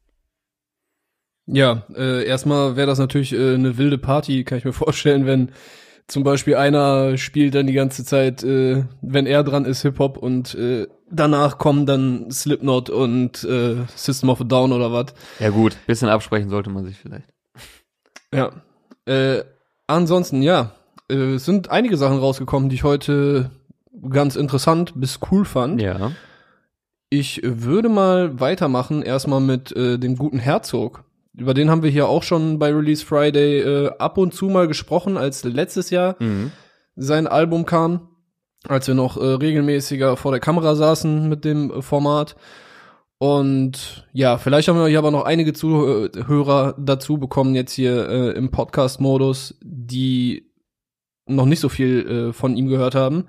[1.45, 5.52] Ja, äh, erstmal wäre das natürlich äh, eine wilde Party, kann ich mir vorstellen, wenn
[6.08, 10.56] zum Beispiel einer spielt dann die ganze Zeit, äh, wenn er dran ist, Hip-Hop und
[10.56, 15.13] äh, danach kommen dann Slipknot und äh, System of a Down oder was.
[15.39, 17.28] Ja gut, bisschen absprechen sollte man sich vielleicht.
[18.34, 18.52] Ja.
[19.06, 19.43] Äh,
[19.86, 20.71] ansonsten, ja,
[21.12, 23.52] äh, es sind einige Sachen rausgekommen, die ich heute
[24.10, 25.81] ganz interessant bis cool fand.
[25.81, 26.12] Ja.
[27.10, 31.03] Ich würde mal weitermachen, erstmal mit äh, dem guten Herzog.
[31.33, 34.67] Über den haben wir hier auch schon bei Release Friday äh, ab und zu mal
[34.67, 36.51] gesprochen, als letztes Jahr Mhm.
[36.95, 38.10] sein Album kam,
[38.67, 42.36] als wir noch äh, regelmäßiger vor der Kamera saßen mit dem äh, Format.
[43.19, 48.29] Und ja, vielleicht haben wir hier aber noch einige Zuhörer dazu bekommen, jetzt hier äh,
[48.31, 50.51] im Podcast-Modus, die
[51.25, 53.25] noch nicht so viel äh, von ihm gehört haben.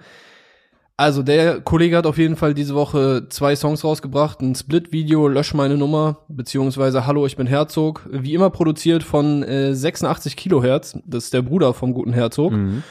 [0.99, 5.55] Also der Kollege hat auf jeden Fall diese Woche zwei Songs rausgebracht, ein Split-Video, Lösch
[5.55, 11.27] meine Nummer, beziehungsweise Hallo, ich bin Herzog, wie immer produziert von äh, 86 Kilohertz, das
[11.27, 12.51] ist der Bruder vom guten Herzog.
[12.51, 12.83] Mhm.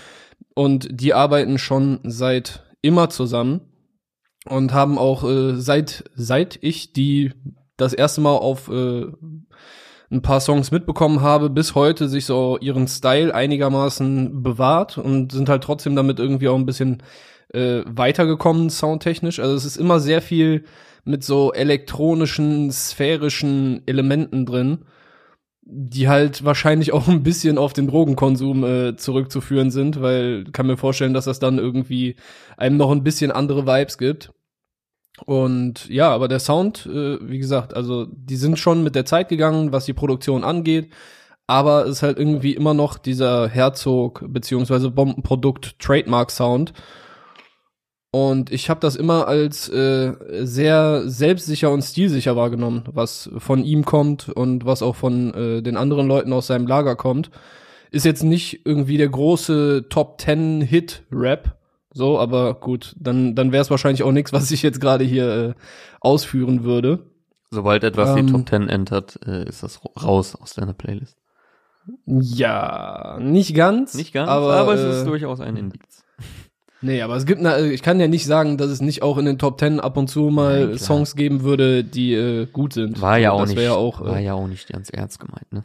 [0.55, 3.59] Und die arbeiten schon seit immer zusammen
[4.49, 7.33] und haben auch äh, seit seit ich die
[7.75, 9.05] das erste Mal auf äh,
[10.09, 15.49] ein paar Songs mitbekommen habe, bis heute sich so ihren Style einigermaßen bewahrt und sind
[15.49, 17.03] halt trotzdem damit irgendwie auch ein bisschen
[17.53, 19.39] äh, weitergekommen soundtechnisch.
[19.39, 20.65] Also es ist immer sehr viel
[21.05, 24.85] mit so elektronischen, sphärischen Elementen drin,
[25.61, 30.77] die halt wahrscheinlich auch ein bisschen auf den Drogenkonsum äh, zurückzuführen sind, weil kann mir
[30.77, 32.15] vorstellen, dass das dann irgendwie
[32.57, 34.31] einem noch ein bisschen andere Vibes gibt.
[35.25, 39.29] Und ja, aber der Sound, äh, wie gesagt, also die sind schon mit der Zeit
[39.29, 40.91] gegangen, was die Produktion angeht,
[41.47, 46.73] aber es ist halt irgendwie immer noch dieser Herzog beziehungsweise Bombenprodukt Trademark Sound.
[48.11, 50.13] Und ich habe das immer als äh,
[50.45, 55.75] sehr selbstsicher und stilsicher wahrgenommen, was von ihm kommt und was auch von äh, den
[55.77, 57.29] anderen Leuten aus seinem Lager kommt.
[57.91, 61.57] Ist jetzt nicht irgendwie der große Top Ten Hit Rap,
[61.93, 65.29] so, aber gut, dann dann wäre es wahrscheinlich auch nichts, was ich jetzt gerade hier
[65.29, 65.53] äh,
[65.99, 66.99] ausführen würde.
[67.51, 68.27] Sobald etwas Ähm.
[68.27, 71.17] die Top 10 entert, äh, ist das ra- raus aus deiner Playlist.
[72.05, 76.03] Ja, nicht ganz, Nicht ganz, aber, aber, es äh, ist durchaus ein Indiz.
[76.81, 79.25] Nee, aber es gibt, eine, ich kann ja nicht sagen, dass es nicht auch in
[79.25, 80.77] den Top Ten ab und zu mal Nein.
[80.77, 83.01] Songs geben würde, die äh, gut sind.
[83.01, 85.19] War ja So, auch das nicht, Ja auch, war äh, ja auch nicht ganz ernst
[85.19, 85.63] gemeint, ne?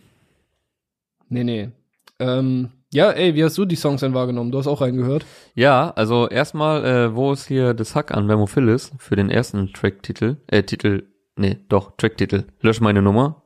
[1.28, 1.70] Nee, nee.
[2.18, 4.52] Ähm, ja, ey, wie hast du die Songs denn wahrgenommen?
[4.52, 5.24] Du hast auch reingehört.
[5.54, 10.36] Ja, also erstmal, äh, wo ist hier das Hack an Memophilus für den ersten Tracktitel,
[10.46, 11.04] äh, Titel,
[11.36, 13.42] nee, doch, Tracktitel, lösch meine Nummer.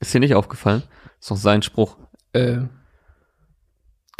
[0.00, 0.82] Ist dir nicht aufgefallen?
[1.20, 1.96] Ist doch sein Spruch.
[2.32, 2.58] Äh,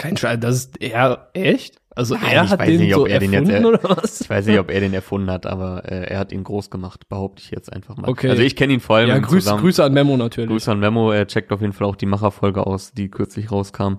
[0.03, 1.77] kein Scheiß, das ist er, echt?
[1.95, 3.81] Also Nein, er ich hat weiß den nicht, ob so er den jetzt erfunden er-
[3.85, 4.21] oder was?
[4.23, 7.09] Ich weiß nicht, ob er den erfunden hat, aber äh, er hat ihn groß gemacht,
[7.11, 8.09] behaupte ich jetzt einfach mal.
[8.09, 8.31] Okay.
[8.31, 10.49] Also ich kenne ihn vor allem Ja, Grüß, Zusammen- Grüße an Memo natürlich.
[10.51, 13.97] Grüße an Memo, er checkt auf jeden Fall auch die Macherfolge aus, die kürzlich rauskam.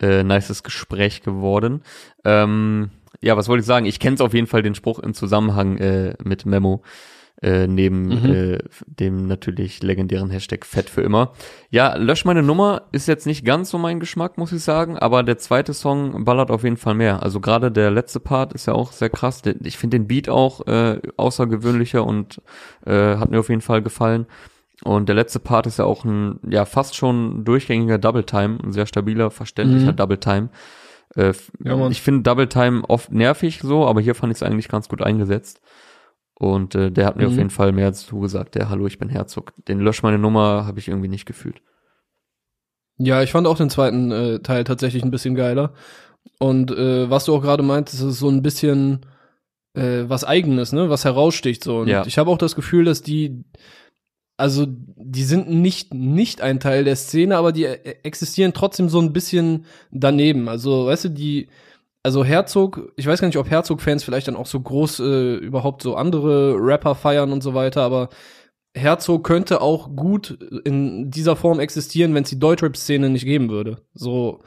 [0.00, 1.82] Äh, nices Gespräch geworden.
[2.24, 3.86] Ähm, ja, was wollte ich sagen?
[3.86, 6.82] Ich kenne auf jeden Fall den Spruch im Zusammenhang äh, mit Memo.
[7.42, 8.32] Äh, neben Mhm.
[8.32, 11.32] äh, dem natürlich legendären Hashtag Fett für immer.
[11.70, 15.24] Ja, lösch meine Nummer ist jetzt nicht ganz so mein Geschmack, muss ich sagen, aber
[15.24, 17.20] der zweite Song ballert auf jeden Fall mehr.
[17.20, 19.42] Also gerade der letzte Part ist ja auch sehr krass.
[19.64, 22.40] Ich finde den Beat auch äh, außergewöhnlicher und
[22.86, 24.26] äh, hat mir auf jeden Fall gefallen.
[24.84, 28.70] Und der letzte Part ist ja auch ein, ja, fast schon durchgängiger Double Time, ein
[28.72, 29.96] sehr stabiler, verständlicher Mhm.
[29.96, 30.48] Double Time.
[31.16, 31.32] Äh,
[31.64, 34.88] Ja, ich finde Double Time oft nervig so, aber hier fand ich es eigentlich ganz
[34.88, 35.60] gut eingesetzt.
[36.42, 37.28] Und äh, der hat mir Mhm.
[37.32, 39.52] auf jeden Fall mehr dazu gesagt, der Hallo, ich bin Herzog.
[39.68, 41.62] Den Lösch meine Nummer habe ich irgendwie nicht gefühlt.
[42.98, 45.72] Ja, ich fand auch den zweiten äh, Teil tatsächlich ein bisschen geiler.
[46.40, 49.06] Und äh, was du auch gerade meintest, ist so ein bisschen
[49.74, 51.78] äh, was Eigenes, ne, was heraussticht so.
[51.78, 52.04] Und Ja.
[52.06, 53.44] ich habe auch das Gefühl, dass die,
[54.36, 59.00] also die sind nicht nicht ein Teil der Szene, aber die äh, existieren trotzdem so
[59.00, 60.48] ein bisschen daneben.
[60.48, 61.48] Also, weißt du, die
[62.02, 65.82] also Herzog, ich weiß gar nicht, ob Herzog-Fans vielleicht dann auch so groß äh, überhaupt
[65.82, 68.08] so andere Rapper feiern und so weiter, aber
[68.74, 73.78] Herzog könnte auch gut in dieser Form existieren, wenn es die Deutschrap-Szene nicht geben würde.
[73.92, 74.40] So,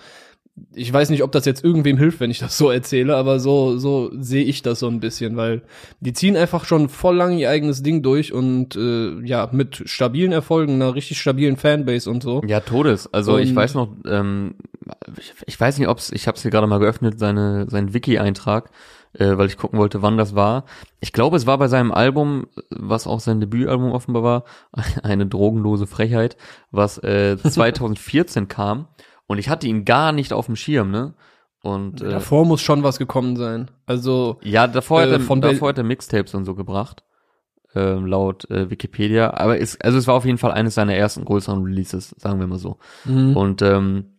[0.74, 3.78] ich weiß nicht, ob das jetzt irgendwem hilft, wenn ich das so erzähle, aber so,
[3.78, 5.62] so sehe ich das so ein bisschen, weil
[6.00, 10.32] die ziehen einfach schon voll lang ihr eigenes Ding durch und äh, ja, mit stabilen
[10.32, 12.42] Erfolgen, einer richtig stabilen Fanbase und so.
[12.48, 13.14] Ja, Todes.
[13.14, 14.56] Also Und- ich weiß noch, ähm,
[15.18, 18.70] ich, ich weiß nicht, ob's, ich habe es hier gerade mal geöffnet, seine, sein Wiki-Eintrag,
[19.14, 20.66] äh, weil ich gucken wollte, wann das war.
[21.00, 24.44] Ich glaube, es war bei seinem Album, was auch sein Debütalbum offenbar war,
[25.04, 26.38] eine drogenlose Frechheit,
[26.72, 28.88] was äh, 2014 kam.
[29.28, 31.16] Und ich hatte ihn gar nicht auf dem Schirm, ne?
[31.64, 33.72] Und äh, Davor muss schon was gekommen sein.
[33.88, 37.04] Also, ja, davor, hat äh, er, von davor hat er Mixtapes und so gebracht.
[37.74, 39.34] Ähm, laut äh, Wikipedia.
[39.34, 42.46] Aber es, also es war auf jeden Fall eines seiner ersten größeren Releases, sagen wir
[42.46, 42.78] mal so.
[43.06, 43.36] mhm.
[43.36, 44.15] Und ähm,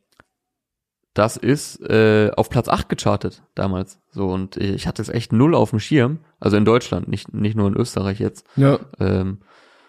[1.18, 4.00] das ist äh, auf Platz 8 gechartet damals.
[4.10, 6.18] So, und ich hatte es echt null auf dem Schirm.
[6.40, 8.46] Also in Deutschland, nicht, nicht nur in Österreich jetzt.
[8.56, 9.38] ja, Ähm,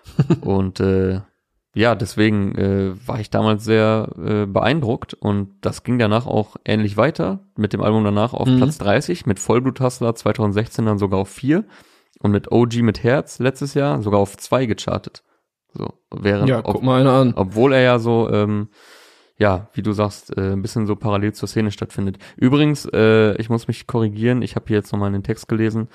[0.41, 1.21] und äh,
[1.75, 6.97] ja, deswegen äh, war ich damals sehr äh, beeindruckt und das ging danach auch ähnlich
[6.97, 7.39] weiter.
[7.55, 8.57] Mit dem Album danach auf Mhm.
[8.57, 11.65] Platz 30, mit Vollbluthustler 2016 dann sogar auf 4
[12.19, 15.23] und mit OG mit Herz letztes Jahr sogar auf 2 gechartet.
[15.73, 17.33] So, während, ja, ob- guck mal einer an.
[17.35, 18.69] obwohl er ja so, ähm,
[19.37, 22.17] ja, wie du sagst, äh, ein bisschen so parallel zur Szene stattfindet.
[22.35, 25.89] Übrigens, äh, ich muss mich korrigieren, ich habe hier jetzt nochmal den Text gelesen,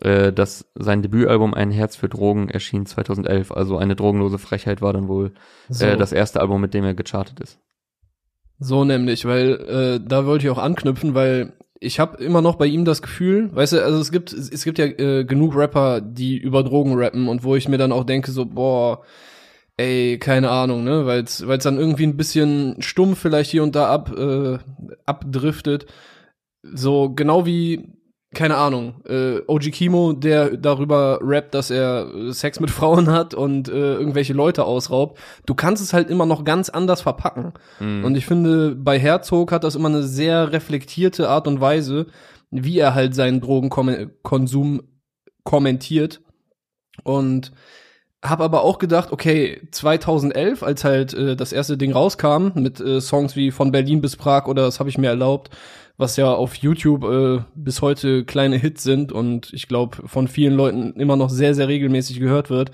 [0.00, 3.50] äh, dass sein Debütalbum Ein Herz für Drogen erschien 2011.
[3.52, 5.32] Also eine drogenlose Frechheit war dann wohl
[5.68, 7.58] So, äh, das erste Album, mit dem er gechartet ist.
[8.58, 12.66] so nämlich, weil äh, da wollte ich auch anknüpfen, weil ich habe immer noch bei
[12.66, 16.36] ihm das Gefühl, weißt du, also es gibt es gibt ja äh, genug Rapper, die
[16.36, 19.02] über Drogen rappen und wo ich mir dann auch denke so, boah,
[19.76, 23.88] ey, keine Ahnung, ne, weil es dann irgendwie ein bisschen stumpf vielleicht hier und da
[23.90, 24.58] ab äh,
[25.04, 25.86] abdriftet.
[26.62, 27.96] So genau wie
[28.34, 33.68] keine Ahnung, äh, OG Kimo, der darüber rappt, dass er Sex mit Frauen hat und
[33.68, 35.18] äh, irgendwelche Leute ausraubt.
[35.46, 37.54] Du kannst es halt immer noch ganz anders verpacken.
[37.80, 38.04] Mhm.
[38.04, 42.08] Und ich finde, bei Herzog hat das immer eine sehr reflektierte Art und Weise,
[42.50, 44.82] wie er halt seinen Drogenkonsum
[45.44, 46.20] kommentiert.
[47.04, 47.52] Und
[48.28, 53.00] hab aber auch gedacht, okay, 2011, als halt äh, das erste Ding rauskam, mit äh,
[53.00, 55.50] Songs wie von Berlin bis Prag oder das habe ich mir erlaubt,
[55.96, 60.54] was ja auf YouTube äh, bis heute kleine Hits sind und ich glaube von vielen
[60.54, 62.70] Leuten immer noch sehr, sehr regelmäßig gehört wird.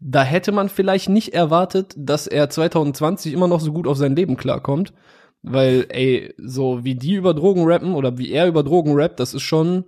[0.00, 4.16] Da hätte man vielleicht nicht erwartet, dass er 2020 immer noch so gut auf sein
[4.16, 4.94] Leben klarkommt.
[5.42, 9.32] Weil, ey, so wie die über Drogen rappen oder wie er über Drogen rappt, das
[9.32, 9.84] ist schon,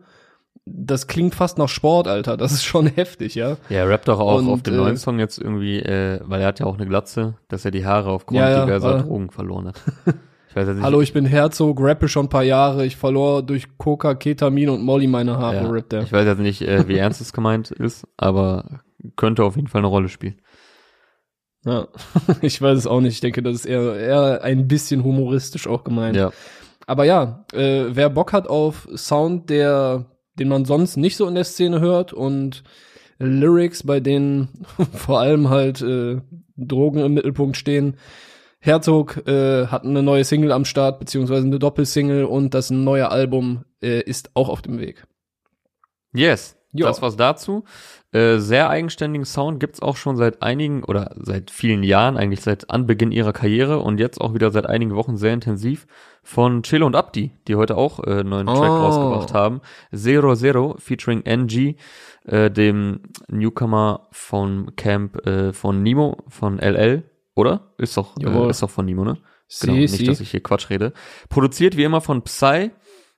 [0.64, 2.36] das klingt fast nach Sport, Alter.
[2.36, 3.56] Das ist schon heftig, ja.
[3.68, 6.40] Ja, er rappt doch auch Und, auf dem äh, neuen Song jetzt irgendwie, äh, weil
[6.40, 9.02] er hat ja auch eine Glatze, dass er die Haare aufgrund Ja, ja, diverser äh.
[9.02, 9.82] Drogen verloren hat.
[10.52, 10.82] Ich weiß nicht.
[10.82, 12.84] Hallo, ich bin Herzog, rappe schon ein paar Jahre.
[12.84, 16.02] Ich verlor durch Coca, Ketamin und Molly meine Haare, ja, rappt er.
[16.02, 18.82] Ich weiß jetzt nicht, äh, wie ernst es gemeint ist, aber
[19.16, 20.42] könnte auf jeden Fall eine Rolle spielen.
[21.64, 21.88] Ja,
[22.42, 23.14] ich weiß es auch nicht.
[23.14, 26.16] Ich denke, das ist eher, eher ein bisschen humoristisch auch gemeint.
[26.16, 26.32] Ja.
[26.86, 30.04] Aber ja, äh, wer Bock hat auf Sound, der,
[30.38, 32.62] den man sonst nicht so in der Szene hört und
[33.18, 34.48] Lyrics, bei denen
[34.92, 36.20] vor allem halt äh,
[36.56, 37.96] Drogen im Mittelpunkt stehen.
[38.60, 43.64] Herzog äh, hat eine neue Single am Start, beziehungsweise eine Doppelsingle und das neue Album
[43.82, 45.04] äh, ist auch auf dem Weg.
[46.14, 46.86] Yes, Ja.
[46.86, 47.64] das war's dazu.
[48.12, 52.70] Äh, sehr eigenständigen Sound gibt's auch schon seit einigen oder seit vielen Jahren, eigentlich seit
[52.70, 55.86] Anbeginn ihrer Karriere und jetzt auch wieder seit einigen Wochen sehr intensiv
[56.22, 58.76] von Chelo und Abdi, die heute auch äh, einen neuen Track Oh.
[58.76, 59.60] rausgebracht haben.
[59.94, 61.76] Zero Zero featuring NG,
[62.24, 67.02] äh, dem Newcomer vom Camp äh, von Nemo, von LL,
[67.34, 67.72] oder?
[67.78, 69.18] Ist doch, äh, ist doch von Nemo, ne?
[69.60, 70.04] Genau, Sie, nicht, sie.
[70.06, 70.92] dass ich hier Quatsch rede.
[71.28, 72.70] Produziert wie immer von Psy.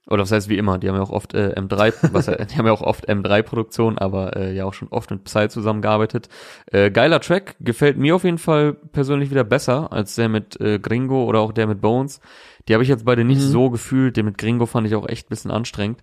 [0.06, 2.56] Oder was heißt wie immer, die haben ja auch oft äh, M3, was, äh, die
[2.56, 6.28] haben ja auch oft M3-Produktion, aber äh, ja auch schon oft mit Psy zusammengearbeitet.
[6.70, 10.78] Äh, geiler Track, gefällt mir auf jeden Fall persönlich wieder besser als der mit äh,
[10.78, 12.20] Gringo oder auch der mit Bones.
[12.68, 13.48] Die habe ich jetzt beide nicht Mhm.
[13.50, 14.16] so gefühlt.
[14.16, 16.02] Den mit Gringo fand ich auch echt ein bisschen anstrengend.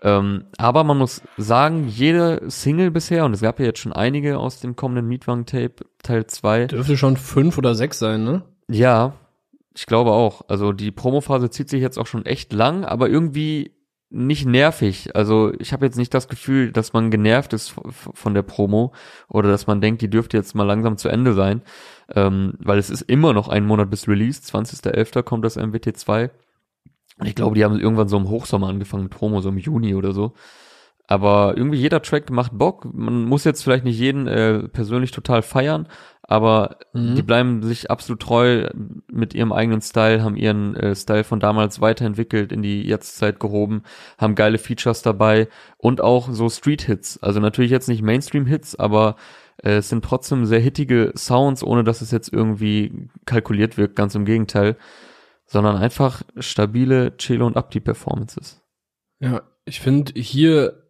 [0.00, 4.38] Ähm, aber man muss sagen, jede Single bisher, und es gab ja jetzt schon einige
[4.38, 8.42] aus dem kommenden Mietwagen-Tape, Teil 2, Dürfte schon fünf oder sechs sein, ne?
[8.70, 9.14] ja,
[9.78, 10.42] ich glaube auch.
[10.48, 13.76] Also die Promophase zieht sich jetzt auch schon echt lang, aber irgendwie
[14.10, 15.14] nicht nervig.
[15.14, 18.92] Also ich habe jetzt nicht das Gefühl, dass man genervt ist von der Promo
[19.28, 21.62] oder dass man denkt, die dürfte jetzt mal langsam zu Ende sein,
[22.12, 24.40] ähm, weil es ist immer noch ein Monat bis Release.
[24.40, 25.22] 20.11.
[25.22, 26.30] kommt das MWT2.
[27.20, 29.94] Und ich glaube, die haben irgendwann so im Hochsommer angefangen mit Promo, so im Juni
[29.94, 30.32] oder so.
[31.06, 32.84] Aber irgendwie jeder Track macht Bock.
[32.92, 35.86] Man muss jetzt vielleicht nicht jeden äh, persönlich total feiern,
[36.28, 37.16] aber Mhm.
[37.16, 38.68] die bleiben sich absolut treu
[39.10, 43.82] mit ihrem eigenen Style, haben ihren äh, Style von damals weiterentwickelt, in die Jetztzeit gehoben,
[44.18, 47.20] haben geile Features dabei und auch so Street-Hits.
[47.22, 49.16] Also natürlich jetzt nicht Mainstream-Hits, aber
[49.62, 54.14] äh, es sind trotzdem sehr hittige Sounds, ohne dass es jetzt irgendwie kalkuliert wirkt, ganz
[54.14, 54.76] im Gegenteil.
[55.50, 58.62] sondern einfach stabile Chelo und Abdi-Performances.
[59.18, 60.87] Ja, ich finde hier,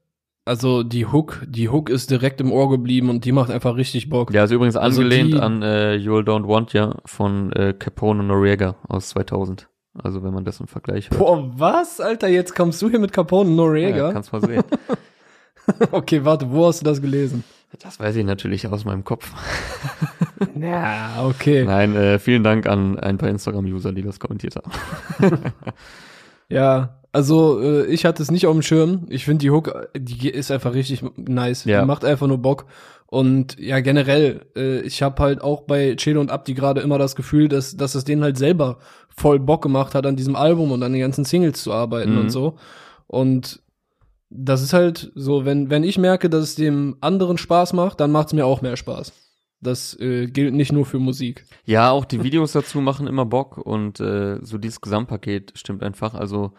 [0.49, 4.09] also die Hook, die Hook ist direkt im Ohr geblieben und die macht einfach richtig
[4.11, 4.33] Bock.
[4.33, 8.23] Ja, ist übrigens Also angelehnt die- an äh, You'll Don't Want Ya von äh, Capone
[8.25, 9.69] Noriega aus 2000.
[10.03, 11.19] Also wenn man das im Vergleich hört.
[11.19, 14.13] Boah, was, Alter, jetzt kommst du hier mit Capone ja, Noriega?
[14.13, 14.63] kannst mal sehen.
[15.93, 17.45] okay, warte, wo hast du das gelesen?
[17.83, 19.31] Das weiß ich natürlich aus meinem Kopf.
[20.61, 21.65] Ja, okay.
[21.65, 24.71] Nein, äh, vielen Dank an ein paar Instagram-User, die das kommentiert haben.
[26.49, 29.07] Ja, also äh, ich hatte es nicht auf dem Schirm.
[29.09, 31.65] Ich finde die Hook, die ist einfach richtig nice.
[31.65, 31.81] Ja.
[31.81, 32.67] Die macht einfach nur Bock.
[33.07, 37.17] Und ja, generell, äh, ich habe halt auch bei Chelo und Abdi gerade immer das
[37.17, 40.83] Gefühl, dass, dass es denen halt selber voll Bock gemacht hat, an diesem Album und
[40.83, 42.19] an den ganzen Singles zu arbeiten Mhm.
[42.19, 42.57] und so.
[43.07, 43.63] Und
[44.29, 48.13] das ist halt so, wenn, wenn ich merke, dass es dem anderen Spaß macht, dann
[48.13, 49.13] macht es mir auch mehr Spaß.
[49.63, 51.47] Das äh, gilt nicht nur für Musik.
[51.65, 56.13] Ja, auch die Videos dazu machen immer Bock und äh, so dieses Gesamtpaket stimmt einfach.
[56.15, 56.53] Also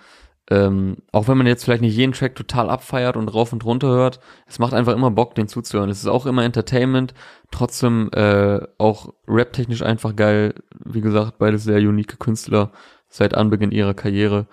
[0.49, 3.89] ähm, auch wenn man jetzt vielleicht nicht jeden Track total abfeiert und rauf und runter
[3.89, 5.89] hört, es macht einfach immer Bock, den zuzuhören.
[5.89, 7.13] Es ist auch immer Entertainment,
[7.51, 10.55] trotzdem äh, auch rap-technisch einfach geil.
[10.83, 12.71] Wie gesagt, beides sehr unique Künstler
[13.07, 14.47] seit Anbeginn ihrer Karriere.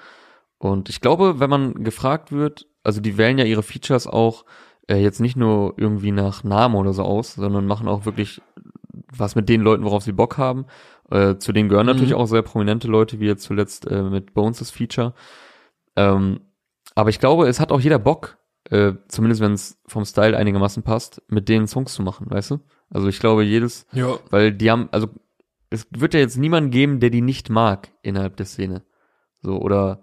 [0.58, 4.44] Und ich glaube, wenn man gefragt wird, also die wählen ja ihre Features auch
[4.88, 8.42] äh, jetzt nicht nur irgendwie nach Namen oder so aus, sondern machen auch wirklich
[9.16, 10.66] was mit den Leuten, worauf sie Bock haben.
[11.10, 11.92] Äh, zu denen gehören Mhm.
[11.92, 15.14] natürlich auch sehr prominente Leute, wie jetzt zuletzt äh, mit Bones' Feature.
[15.96, 16.40] Ähm,
[16.94, 18.38] aber ich glaube, es hat auch jeder Bock,
[18.70, 22.60] äh, zumindest wenn es vom Style einigermaßen passt, mit denen Songs zu machen, weißt du?
[22.90, 24.18] Also ich glaube, jedes, Ja.
[24.30, 25.08] weil die haben, also
[25.70, 28.82] es wird ja jetzt niemanden geben, der die nicht mag innerhalb der Szene.
[29.42, 30.02] So, oder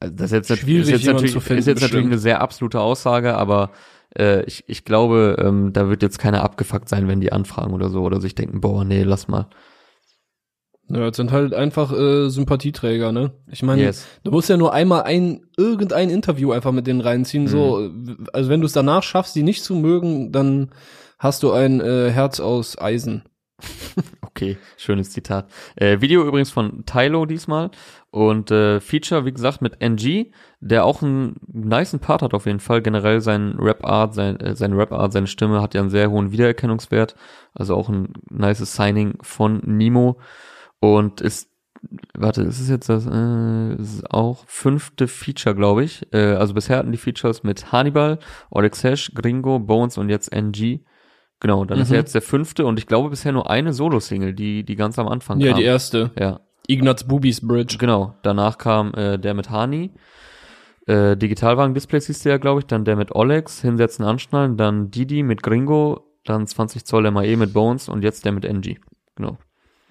[0.00, 2.80] also das ist jetzt, Schwierig, ist jetzt natürlich, finden, ist jetzt natürlich eine sehr absolute
[2.80, 3.70] Aussage, aber
[4.18, 7.88] äh, ich, ich glaube, ähm, da wird jetzt keiner abgefuckt sein, wenn die anfragen oder
[7.88, 9.48] so, oder sich denken, boah, nee, lass mal.
[10.88, 13.32] Ja, das sind halt einfach äh, Sympathieträger, ne?
[13.50, 14.06] Ich meine, Yes.
[14.22, 18.26] du musst ja nur einmal ein irgendein Interview einfach mit denen reinziehen, so Mhm.
[18.32, 20.70] also wenn du es danach schaffst, die nicht zu mögen, dann
[21.18, 23.22] hast du ein äh, Herz aus Eisen.
[24.36, 25.48] Okay, schönes Zitat.
[25.76, 27.70] Äh, Video übrigens von Tylo diesmal
[28.10, 32.58] und äh, Feature, wie gesagt, mit NG, der auch einen niceen Part hat auf jeden
[32.58, 32.82] Fall.
[32.82, 37.14] Generell sein Rap-Art, sein, äh, seine Rap-Art, seine Stimme hat ja einen sehr hohen Wiedererkennungswert.
[37.54, 40.18] Also auch ein nices Signing von Nemo
[40.92, 41.48] und ist,
[42.14, 46.06] warte, ist es jetzt das, äh, ist auch fünfte Feature, glaube ich.
[46.12, 48.18] Äh, also bisher hatten die Features mit Hannibal,
[48.50, 50.80] Oleg Sesh, Gringo, Bones und jetzt NG.
[51.40, 51.94] Genau, dann ist Mhm.
[51.94, 55.08] er jetzt der fünfte und ich glaube bisher nur eine Solo-Single, die, die ganz am
[55.08, 55.58] Anfang Ja, kam.
[55.58, 56.10] die erste.
[56.18, 57.76] Ja, Ignaz Bubis Bridge.
[57.78, 58.14] genau.
[58.22, 59.90] Danach kam äh, der mit Hani.
[60.86, 62.66] Äh, Digitalwagen-Displays hieß der ja, glaube ich.
[62.66, 64.56] Dann der mit Olex, Hinsetzen, Anschnallen.
[64.56, 66.04] Dann Didi mit Gringo.
[66.24, 68.76] Dann 20 Zoll MAE mit Bones und jetzt der mit NG.
[69.16, 69.36] Genau.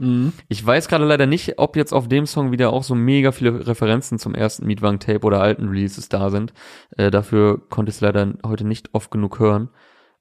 [0.03, 0.33] Mhm.
[0.49, 3.65] Ich weiß gerade leider nicht, ob jetzt auf dem Song wieder auch so mega viele
[3.65, 6.53] Referenzen zum ersten Mietwagen-Tape oder alten Releases da sind.
[6.97, 9.69] Äh, dafür konnte ich es leider heute nicht oft genug hören.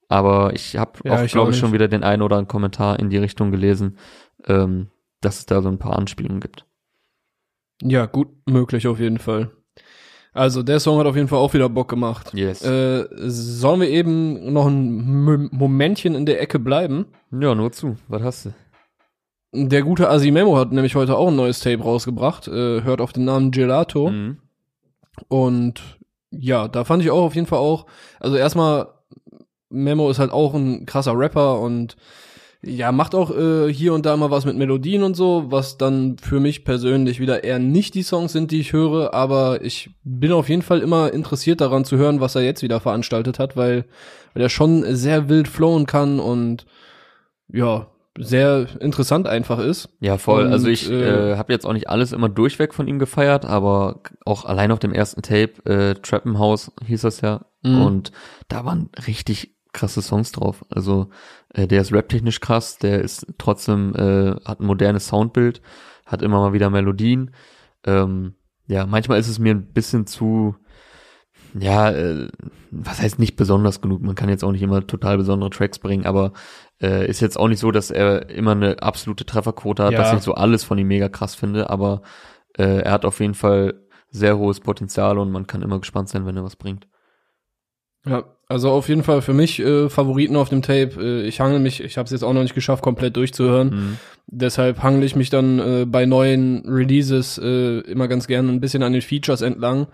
[0.09, 3.09] Aber ich habe Ja, auch, glaube ich, schon wieder den einen oder anderen Kommentar in
[3.09, 3.97] die Richtung gelesen,
[4.47, 4.87] ähm,
[5.21, 6.65] dass es da so ein paar Anspielungen gibt.
[7.81, 9.51] Ja, gut möglich auf jeden Fall.
[10.33, 12.33] Also der Song hat auf jeden Fall auch wieder Bock gemacht.
[12.33, 12.63] Yes.
[12.63, 17.05] Äh, sollen wir eben noch ein M Momentchen in der Ecke bleiben?
[17.31, 17.97] Ja, nur zu.
[18.07, 18.53] Was hast du?
[19.55, 22.47] Der gute Asimemo hat nämlich heute auch ein neues Tape rausgebracht.
[22.47, 24.09] Äh, hört auf den Namen Gelato.
[24.09, 24.39] Mhm.
[25.27, 25.81] Und
[26.31, 27.85] ja, da fand ich auch auf jeden Fall auch,
[28.19, 28.87] also erstmal,
[29.69, 31.95] Memo ist halt auch ein krasser Rapper und
[32.65, 36.17] ja, macht auch äh, hier und da mal was mit Melodien und so, was dann
[36.17, 40.31] für mich persönlich wieder eher nicht die Songs sind, die ich höre, aber ich bin
[40.31, 43.85] auf jeden Fall immer interessiert daran zu hören, was er jetzt wieder veranstaltet hat, weil,
[44.33, 46.65] weil er schon sehr wild flowen kann und
[47.51, 49.89] ja, sehr interessant einfach ist.
[49.99, 50.45] Ja, voll.
[50.45, 53.45] Und, also ich äh, äh, habe jetzt auch nicht alles immer durchweg von ihm gefeiert,
[53.45, 57.81] aber auch allein auf dem ersten Tape, äh, Trappenhaus hieß das ja, Mhm.
[57.81, 58.11] und
[58.49, 60.63] da waren richtig krasse Songs drauf.
[60.69, 61.09] Also
[61.53, 65.61] äh, der ist raptechnisch krass, der ist trotzdem, äh, hat ein modernes Soundbild,
[66.05, 67.31] hat immer mal wieder Melodien.
[67.85, 68.35] Ähm,
[68.67, 70.55] ja, manchmal ist es mir ein bisschen zu,
[71.57, 72.27] ja, äh,
[72.71, 74.01] was heißt nicht besonders genug.
[74.01, 76.33] Man kann jetzt auch nicht immer total besondere Tracks bringen, aber
[76.81, 79.99] äh, ist jetzt auch nicht so, dass er immer eine absolute Trefferquote hat, Ja.
[79.99, 82.01] dass ich so alles von ihm mega krass finde, aber
[82.57, 83.75] äh, er hat auf jeden Fall
[84.09, 86.87] sehr hohes Potenzial und man kann immer gespannt sein, wenn er was bringt.
[88.05, 90.91] Ja, also auf jeden Fall für mich äh, Favoriten auf dem Tape.
[90.99, 93.69] Äh, ich hangel mich, ich habe es jetzt auch noch nicht geschafft, komplett durchzuhören.
[93.69, 93.97] Mhm.
[94.27, 98.83] Deshalb hangel ich mich dann äh, bei neuen Releases äh, immer ganz gerne ein bisschen
[98.83, 99.87] an den Features entlang.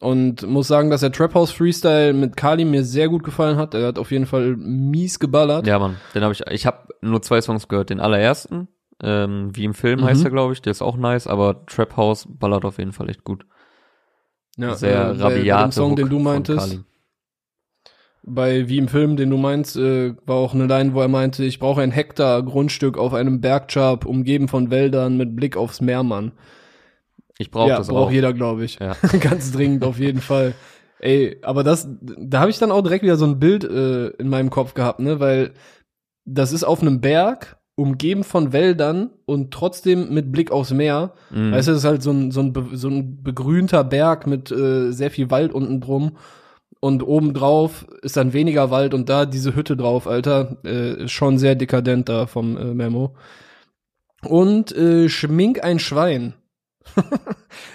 [0.00, 3.74] Und muss sagen, dass der Trap House Freestyle mit Kali mir sehr gut gefallen hat.
[3.74, 5.66] Er hat auf jeden Fall mies geballert.
[5.66, 7.90] Ja, Mann, den habe ich, ich habe nur zwei Songs gehört.
[7.90, 8.68] Den allerersten,
[9.02, 10.04] Ähm, wie im Film Mhm.
[10.04, 10.60] heißt er, glaube ich.
[10.62, 13.46] Der ist auch nice, aber Trap House ballert auf jeden Fall echt gut.
[14.58, 16.80] Ja, Sehr äh, bei dem Song, den Hook du von meintest.
[18.22, 21.44] Bei Wie im Film, den du meinst, äh, war auch eine Line, wo er meinte,
[21.44, 26.02] ich brauche ein Hektar Grundstück auf einem Bergchap, umgeben von Wäldern mit Blick aufs Meer,
[26.02, 26.32] Mann.
[27.40, 28.12] Ich brauche ja, das braucht auch.
[28.12, 28.78] jeder, glaube ich.
[28.78, 28.94] Ja.
[29.20, 30.52] Ganz dringend, auf jeden Fall.
[30.98, 34.28] Ey, aber das, da habe ich dann auch direkt wieder so ein Bild äh, in
[34.28, 35.52] meinem Kopf gehabt, ne, weil
[36.26, 41.14] das ist auf einem Berg, umgeben von Wäldern und trotzdem mit Blick aufs Meer.
[41.30, 41.52] Mhm.
[41.52, 44.92] Weißt du, das ist halt so ein, so ein, so ein begrünter Berg mit äh,
[44.92, 46.18] sehr viel Wald unten drum.
[46.80, 50.58] Und obendrauf ist dann weniger Wald und da diese Hütte drauf, Alter.
[50.62, 53.14] Äh, ist schon sehr dekadent da vom äh, Memo.
[54.26, 56.34] Und äh, Schmink ein Schwein.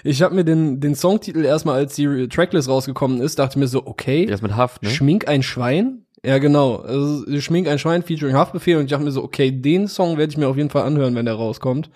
[0.04, 3.86] Ich habe mir den, den Songtitel erstmal, als die Tracklist rausgekommen ist, dachte mir so,
[3.86, 4.90] okay, Der ist mit Haft, ne?
[4.90, 6.06] Schmink ein Schwein?
[6.24, 6.76] Ja, genau.
[6.76, 10.30] Also, Schmink ein Schwein featuring Haftbefehl und ich dachte mir so, okay, den Song werde
[10.30, 11.90] ich mir auf jeden Fall anhören, wenn der rauskommt.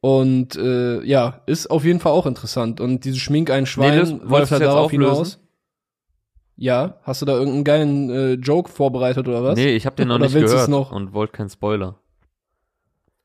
[0.00, 2.80] Und äh, ja, ist auf jeden Fall auch interessant.
[2.80, 5.12] Und dieses Schmink ein Schwein das läuft wolltest halt darauf auflösen?
[5.12, 5.38] hinaus.
[6.56, 9.56] Ja, hast du da irgendeinen geilen äh, Joke vorbereitet oder was?
[9.56, 10.92] Nee, ich habe den noch Oder nicht gehört noch?
[10.92, 11.99] und wollte keinen Spoiler.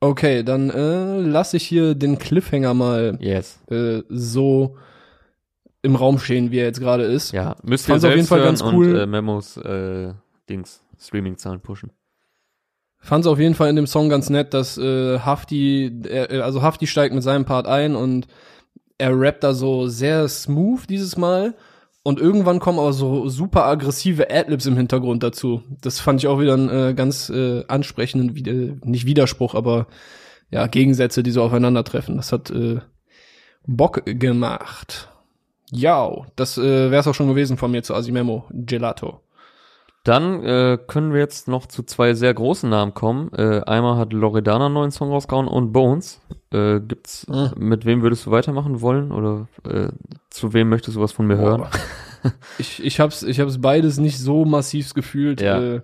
[0.09, 3.59] Okay, dann äh, lass ich hier den Cliffhanger mal Yes.
[3.71, 4.77] äh, so
[5.81, 7.31] im Raum stehen, wie er jetzt gerade ist.
[7.31, 8.93] Ja, müsst ihr auf jeden Fall ganz cool.
[8.93, 10.13] und äh, Memos äh,
[10.49, 11.91] Dings Streaming-Zahlen pushen.
[12.99, 16.61] Fand's auf jeden Fall in dem Song ganz nett, dass äh, Hafti, er, äh, also
[16.61, 18.27] Hafti steigt mit seinem Part ein und
[18.97, 21.53] er rappt da so sehr smooth dieses Mal
[22.05, 25.63] und irgendwann kommen aber so super aggressive Adlibs im Hintergrund dazu.
[25.81, 29.87] Das fand ich auch wieder einen äh, ganz äh, ansprechenden, Wider nicht Widerspruch, aber
[30.51, 32.17] ja, Gegensätze, die so aufeinandertreffen.
[32.17, 32.79] Das hat äh,
[33.65, 35.09] Bock gemacht.
[35.71, 39.21] Ja, das äh, wär's auch schon gewesen von mir zu Asimemo Gelato.
[40.05, 43.31] Dann äh, können wir jetzt noch zu zwei sehr großen Namen kommen.
[43.33, 46.21] Äh, einmal hat Loredana einen neuen Song rausgehauen und Bones.
[46.53, 47.51] Äh, gibt's, Mhm.
[47.57, 49.87] mit wem würdest du weitermachen wollen oder äh,
[50.29, 51.61] zu wem möchtest du was von mir hören?
[52.21, 52.31] Boah.
[52.59, 55.41] ich, ich hab's, ich hab's beides nicht so massiv gefühlt.
[55.41, 55.81] Ja, Äh,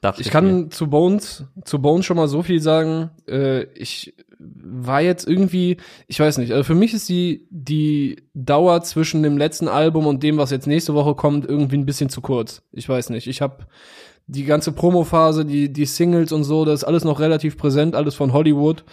[0.00, 0.32] Dachte ich mir.
[0.32, 3.10] kann zu Bones, zu Bones schon mal so viel sagen.
[3.26, 5.78] Äh, ich war jetzt irgendwie,
[6.08, 10.22] ich weiß nicht, also für mich ist die, die Dauer zwischen dem letzten Album und
[10.22, 12.62] dem, was jetzt nächste Woche kommt, irgendwie ein bisschen zu kurz.
[12.72, 13.26] Ich weiß nicht.
[13.26, 13.66] Ich habe
[14.26, 18.14] die ganze Promophase, die, die Singles und so, das ist alles noch relativ präsent, alles
[18.14, 18.84] von Hollywood.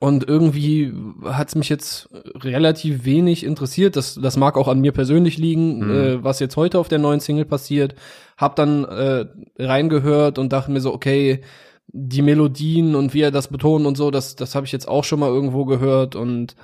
[0.00, 0.92] Und irgendwie
[1.24, 3.96] hat's mich jetzt relativ wenig interessiert.
[3.96, 5.90] Das, das mag auch an mir persönlich liegen, Mhm.
[5.90, 7.94] äh, was jetzt heute auf der neuen Single passiert.
[8.36, 9.26] Hab dann äh,
[9.58, 11.40] reingehört und dachte mir so, okay,
[11.88, 15.04] die Melodien und wie er das betont und so, das, das habe ich jetzt auch
[15.04, 16.16] schon mal irgendwo gehört.
[16.16, 16.54] Und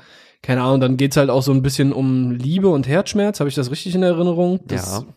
[0.42, 3.40] keine Ahnung, dann geht's halt auch so ein bisschen um Liebe und Herzschmerz.
[3.40, 4.60] Habe ich das richtig in Erinnerung?
[4.66, 5.14] Das, Ja.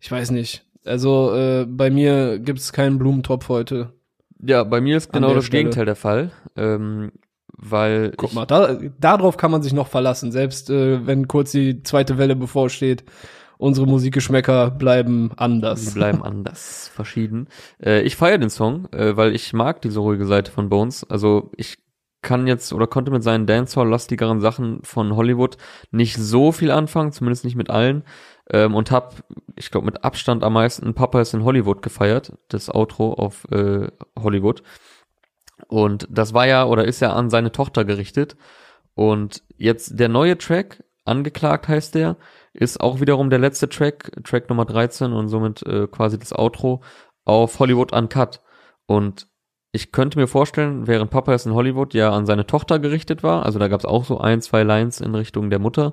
[0.00, 0.64] Ich weiß nicht.
[0.84, 3.92] Also äh, bei mir gibt's keinen Blumentopf heute.
[4.40, 5.64] Ja, bei mir ist genau das Stelle.
[5.64, 6.30] Gegenteil der Fall.
[6.56, 7.12] Ähm,
[7.56, 11.82] weil Guck mal, da, darauf kann man sich noch verlassen, selbst äh, wenn kurz die
[11.82, 13.04] zweite Welle bevorsteht.
[13.58, 15.86] Unsere Musikgeschmäcker bleiben anders.
[15.86, 17.48] Sie bleiben anders, verschieden.
[17.82, 21.04] Äh, ich feiere den Song, äh, weil ich mag diese ruhige Seite von Bones.
[21.08, 21.78] Also ich
[22.22, 25.56] kann jetzt oder konnte mit seinen Dancehall-lastigeren Sachen von Hollywood
[25.92, 28.02] nicht so viel anfangen, zumindest nicht mit allen.
[28.50, 29.22] Ähm, und hab,
[29.54, 33.88] ich glaube, mit Abstand am meisten Papa ist in Hollywood gefeiert, das Outro auf äh,
[34.18, 34.62] Hollywood.
[35.68, 38.36] Und das war ja oder ist ja an seine Tochter gerichtet.
[38.94, 42.16] Und jetzt der neue Track, angeklagt heißt der,
[42.56, 46.82] ist auch wiederum der letzte Track, Track Nummer 13 und somit äh, quasi das Outro
[47.24, 48.40] auf Hollywood Uncut.
[48.86, 49.28] Und
[49.72, 53.44] ich könnte mir vorstellen, während Papa ist in Hollywood ja an seine Tochter gerichtet war,
[53.44, 55.92] also da gab es auch so ein, zwei Lines in Richtung der Mutter,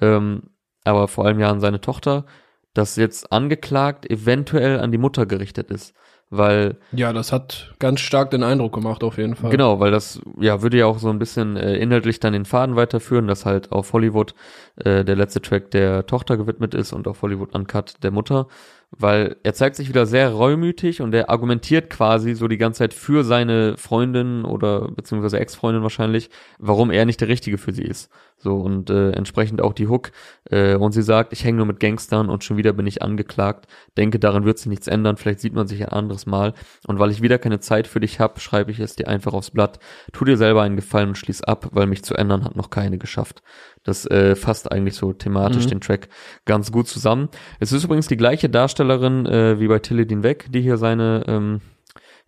[0.00, 0.50] ähm,
[0.84, 2.24] aber vor allem ja an seine Tochter,
[2.72, 5.94] dass jetzt angeklagt eventuell an die Mutter gerichtet ist.
[6.30, 9.50] Weil Ja, das hat ganz stark den Eindruck gemacht, auf jeden Fall.
[9.50, 12.76] Genau, weil das ja würde ja auch so ein bisschen äh, inhaltlich dann den Faden
[12.76, 14.34] weiterführen, dass halt auf Hollywood
[14.76, 18.46] äh, der letzte Track der Tochter gewidmet ist und auf Hollywood Uncut der Mutter,
[18.90, 22.94] weil er zeigt sich wieder sehr reumütig und er argumentiert quasi so die ganze Zeit
[22.94, 28.10] für seine Freundin oder beziehungsweise Ex-Freundin wahrscheinlich, warum er nicht der Richtige für sie ist.
[28.40, 30.12] So und äh, entsprechend auch die Hook.
[30.48, 33.66] Äh, und sie sagt, ich hänge nur mit Gangstern und schon wieder bin ich angeklagt.
[33.96, 35.16] Denke, daran wird sich nichts ändern.
[35.16, 36.54] Vielleicht sieht man sich ein anderes Mal.
[36.86, 39.50] Und weil ich wieder keine Zeit für dich hab, schreibe ich es dir einfach aufs
[39.50, 39.80] Blatt.
[40.12, 42.98] Tu dir selber einen Gefallen und schließ ab, weil mich zu ändern hat noch keine
[42.98, 43.42] geschafft.
[43.88, 45.70] Das äh, fasst eigentlich so thematisch Mhm.
[45.70, 46.08] den Track
[46.44, 47.28] ganz gut zusammen.
[47.58, 51.60] Es ist übrigens die gleiche Darstellerin äh, wie bei Tilly Weg, die hier seine ähm,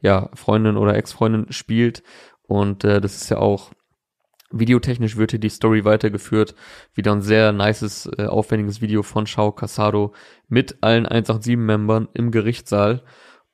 [0.01, 2.03] ja, Freundin oder Ex-Freundin spielt.
[2.43, 3.71] Und äh, das ist ja auch
[4.53, 6.57] Videotechnisch wird hier die Story weitergeführt.
[6.95, 10.13] Wieder ein sehr nices, äh, aufwendiges Video von Shao Casado
[10.49, 13.05] mit allen 187-Membern im Gerichtssaal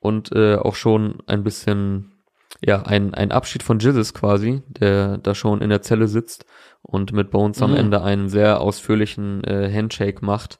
[0.00, 2.15] und äh, auch schon ein bisschen
[2.64, 6.44] ja, ein, ein Abschied von Jizzes quasi, der da schon in der Zelle sitzt
[6.82, 7.76] und mit Bones am Mhm.
[7.76, 10.58] Ende einen sehr ausführlichen äh, Handshake macht.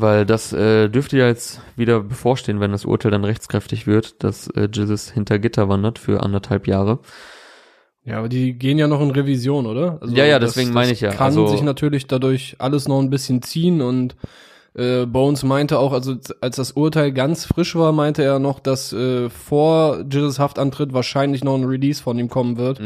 [0.00, 4.46] Weil das äh, dürfte ja jetzt wieder bevorstehen, wenn das Urteil dann rechtskräftig wird, dass
[4.50, 7.00] äh, Jizzes hinter Gitter wandert für anderthalb Jahre.
[8.04, 9.98] Ja, aber die gehen ja noch in Revision, oder?
[10.00, 11.10] Also Ja, ja, das- deswegen meine ich ja.
[11.10, 14.14] Kann Also- sich natürlich dadurch alles noch ein bisschen ziehen und
[14.74, 18.92] äh, Bones meinte auch, also als das Urteil ganz frisch war, meinte er noch, dass
[18.92, 22.80] äh, vor Jizzes Haftantritt wahrscheinlich noch ein Release von ihm kommen wird.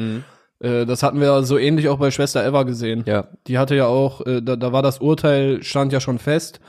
[0.60, 3.04] Äh, das hatten wir so ähnlich auch bei Schwester Eva gesehen.
[3.06, 6.60] Ja, Die hatte ja auch, äh, da, da war das Urteil, stand ja schon fest.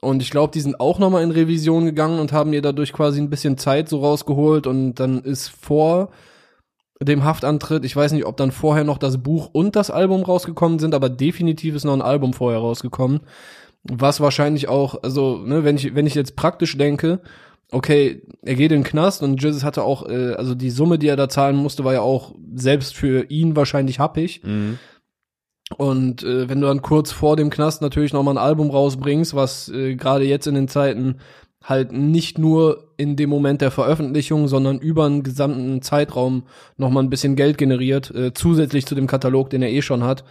[0.00, 3.20] Und ich glaube, die sind auch nochmal in Revision gegangen und haben ihr dadurch quasi
[3.20, 4.66] ein bisschen Zeit so rausgeholt.
[4.66, 6.10] Und dann ist vor
[7.00, 10.78] dem Haftantritt, ich weiß nicht, ob dann vorher noch das Buch und das Album rausgekommen
[10.78, 13.20] sind, aber definitiv ist noch ein Album vorher rausgekommen.
[13.90, 17.20] Was wahrscheinlich auch, also, ne, wenn ich, wenn ich jetzt praktisch denke,
[17.70, 21.08] okay, er geht in den Knast und Jesus hatte auch, äh, also die Summe, die
[21.08, 24.42] er da zahlen musste, war ja auch selbst für ihn wahrscheinlich happig.
[24.44, 24.78] mhm.
[25.76, 29.34] Und äh, wenn du dann kurz vor dem Knast natürlich noch mal ein Album rausbringst,
[29.34, 31.16] was äh, gerade jetzt in den Zeiten
[31.62, 36.44] halt nicht nur in dem Moment der Veröffentlichung, sondern über einen gesamten Zeitraum
[36.78, 40.04] noch mal ein bisschen Geld generiert, äh, zusätzlich zu dem Katalog, den er eh schon
[40.04, 40.24] hat,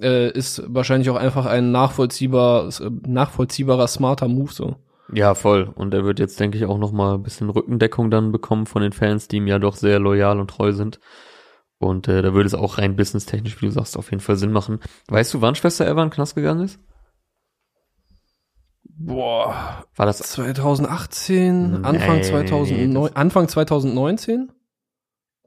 [0.00, 2.70] äh, ist wahrscheinlich auch einfach ein nachvollziehbar,
[3.06, 4.76] nachvollziehbarer, smarter Move so.
[5.12, 5.70] Ja, voll.
[5.74, 8.82] Und er wird jetzt, denke ich, auch noch mal ein bisschen Rückendeckung dann bekommen von
[8.82, 10.98] den Fans, die ihm ja doch sehr loyal und treu sind.
[11.78, 14.52] Und äh, da würde es auch rein businesstechnisch, wie du sagst, auf jeden Fall Sinn
[14.52, 14.80] machen.
[15.08, 16.78] Weißt du, wann Schwester Eva in Knast gegangen ist?
[18.96, 24.52] Boah, War das 2018, Anfang Nee, 2009, Anfang 2019?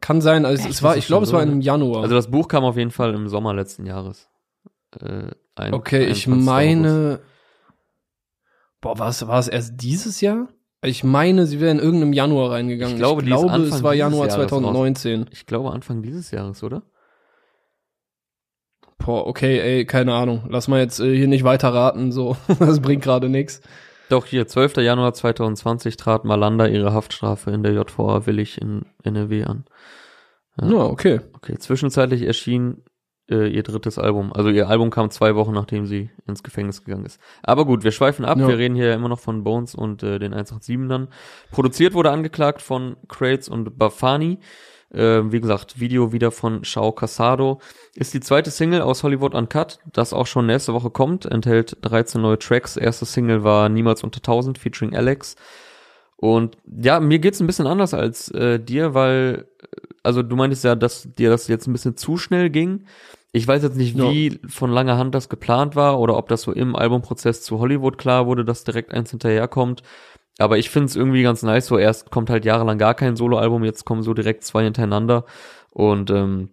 [0.01, 0.71] Kann sein, also Echt?
[0.71, 2.03] es war, ich glaube, es war im Januar.
[2.03, 4.29] Also das Buch kam auf jeden Fall im Sommer letzten Jahres.
[4.99, 6.33] Äh, ein, Okay, ich 21.
[6.33, 6.45] August.
[6.45, 7.19] meine.
[8.81, 10.47] Boah, war es, war es erst dieses Jahr?
[10.83, 12.95] Ich meine, sie wäre in irgendeinem Januar reingegangen.
[12.95, 15.25] Ich glaube, ist Anfang es war Januar Jahres 2019.
[15.31, 16.83] Ich glaube Anfang dieses Jahres, oder?
[18.99, 20.43] Boah, okay, ey, keine Ahnung.
[20.49, 22.37] Lass mal jetzt äh, hier nicht weiter raten, so.
[22.59, 23.61] das bringt gerade nix.
[24.09, 24.77] Doch, hier, 12.
[24.77, 29.65] Januar 2020 trat Malanda ihre Haftstrafe in der JVA Willig in NRW an.
[30.61, 30.69] Ja.
[30.69, 31.21] Ja, okay.
[31.33, 32.83] Okay, zwischenzeitlich erschien
[33.29, 34.31] äh, ihr drittes Album.
[34.33, 37.19] Also ihr Album kam zwei Wochen, nachdem sie ins Gefängnis gegangen ist.
[37.43, 38.37] Aber gut, wir schweifen ab.
[38.37, 38.47] Ja.
[38.47, 41.07] Wir reden hier ja immer noch von Bones und äh, den 187ern.
[41.51, 44.39] Produziert wurde angeklagt von Crates und Bafani.
[44.93, 47.59] Äh, wie gesagt, Video wieder von Shao Casado.
[47.95, 51.25] Ist die zweite Single aus Hollywood Uncut, das auch schon nächste Woche kommt.
[51.25, 52.77] Enthält 13 neue Tracks.
[52.77, 55.35] Erste Single war Niemals unter 1000 featuring Alex.
[56.15, 59.65] Und ja, mir geht's ein bisschen anders als äh, dir, weil, äh,
[60.03, 62.85] also du meintest ja, dass dir das jetzt ein bisschen zu schnell ging.
[63.33, 66.51] Ich weiß jetzt nicht, wie von langer Hand das geplant war oder ob das so
[66.53, 69.83] im Albumprozess zu Hollywood klar wurde, dass direkt eins hinterherkommt.
[70.39, 73.63] Aber ich finde es irgendwie ganz nice, so erst kommt halt jahrelang gar kein Soloalbum,
[73.63, 75.25] jetzt kommen so direkt zwei hintereinander.
[75.71, 76.49] Und ähm,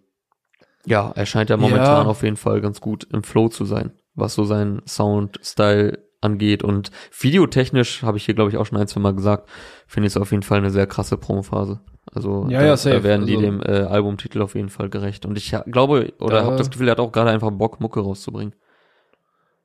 [0.85, 2.09] ja, er scheint ja momentan Ja.
[2.09, 6.63] auf jeden Fall ganz gut im Flow zu sein, was so seinen Sound-Style angeht.
[6.63, 9.49] Und videotechnisch, habe ich hier, glaube ich, auch schon ein, zwei Mal gesagt,
[9.87, 11.79] finde ich es auf jeden Fall eine sehr krasse Promophase.
[12.15, 12.95] Also Ja, da, ja, safe.
[12.97, 15.25] da werden die Also- dem äh, Albumtitel auf jeden Fall gerecht.
[15.25, 17.79] Und ich ha- glaube, oder Da- habe das Gefühl, er hat auch gerade einfach Bock,
[17.81, 18.53] Mucke rauszubringen.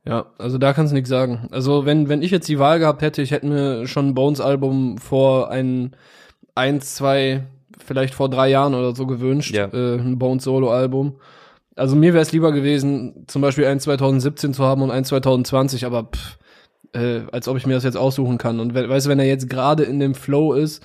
[0.04, 1.48] Ja, also da kannst du nichts sagen.
[1.50, 4.96] Also wenn, wenn ich jetzt die Wahl gehabt hätte, ich hätte mir schon ein Bones-Album
[4.98, 5.94] vor ein,
[6.54, 7.44] eins, zwei,
[7.78, 9.54] vielleicht vor drei Jahren oder so gewünscht.
[9.54, 9.66] Ja.
[9.66, 11.16] Äh, ein Bones-Solo-Album.
[11.76, 15.84] Also mir wäre es lieber gewesen, zum Beispiel eins 2017 zu haben und eins 2020,
[15.86, 16.38] aber pff,
[16.94, 18.58] äh, als ob ich mir das jetzt aussuchen kann.
[18.58, 20.84] Und we weißt du, wenn er jetzt gerade in dem Flow ist,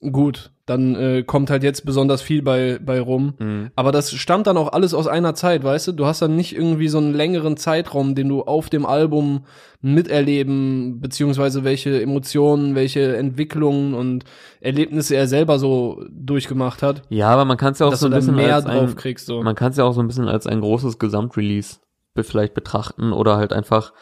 [0.00, 3.34] gut, dann äh, kommt halt jetzt besonders viel bei, bei rum.
[3.38, 3.70] Mhm.
[3.76, 5.92] Aber das stammt dann auch alles aus einer Zeit, weißt du?
[5.92, 9.44] Du hast dann nicht irgendwie so einen längeren Zeitraum, den du auf dem Album
[9.82, 14.24] miterleben, beziehungsweise welche Emotionen, welche Entwicklungen und
[14.60, 18.12] Erlebnisse er selber so durchgemacht hat, Ja, aber man kann es ja auch so ein
[18.12, 19.26] bisschen mehr als ein, kriegst.
[19.26, 19.42] So.
[19.42, 21.78] man kann es ja auch so ein bisschen als ein großes Gesamtrelease
[22.20, 23.92] vielleicht betrachten oder halt einfach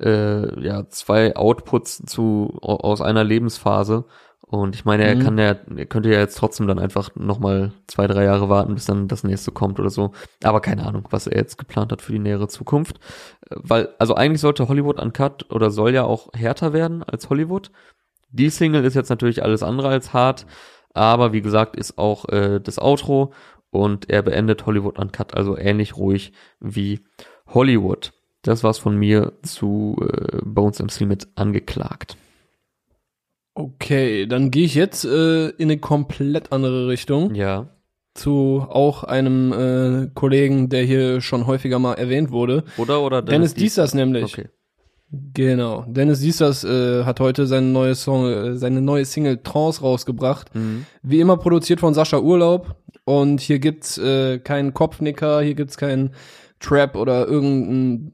[0.00, 4.04] äh, ja zwei Outputs zu au- aus einer Lebensphase.
[4.52, 5.20] Und ich meine, er Mhm.
[5.20, 8.74] kann ja, er könnte ja jetzt trotzdem dann einfach noch mal zwei, drei Jahre warten,
[8.74, 10.10] bis dann das nächste kommt oder so.
[10.42, 12.98] Aber keine Ahnung, was er jetzt geplant hat für die nähere Zukunft.
[13.48, 17.70] Äh, Weil, also eigentlich sollte Hollywood Uncut oder soll ja auch härter werden als Hollywood.
[18.30, 20.46] Die Single ist jetzt natürlich alles andere als hart,
[20.94, 23.32] aber wie gesagt, ist auch äh, das Outro
[23.70, 27.04] und er beendet Hollywood Uncut, also ähnlich ruhig wie
[27.46, 28.12] Hollywood.
[28.42, 32.16] Das war's von mir zu äh, Bones MC mit angeklagt.
[33.60, 37.34] Okay, dann gehe ich jetzt äh, in eine komplett andere Richtung.
[37.34, 37.68] Ja.
[38.14, 42.64] Zu auch einem äh, Kollegen, der hier schon häufiger mal erwähnt wurde.
[42.76, 44.24] Oder oder Dennis Diesers nämlich.
[44.24, 44.48] Okay.
[45.34, 45.84] Genau.
[45.88, 50.54] Dennis Diesers äh, hat heute seine neue Song, äh, seine neue Single Trance rausgebracht.
[50.54, 50.86] Mhm.
[51.02, 52.76] Wie immer produziert von Sascha Urlaub.
[53.04, 56.14] Und hier gibt's äh, keinen Kopfnicker, hier gibt's keinen
[56.60, 58.10] Trap oder irgendein,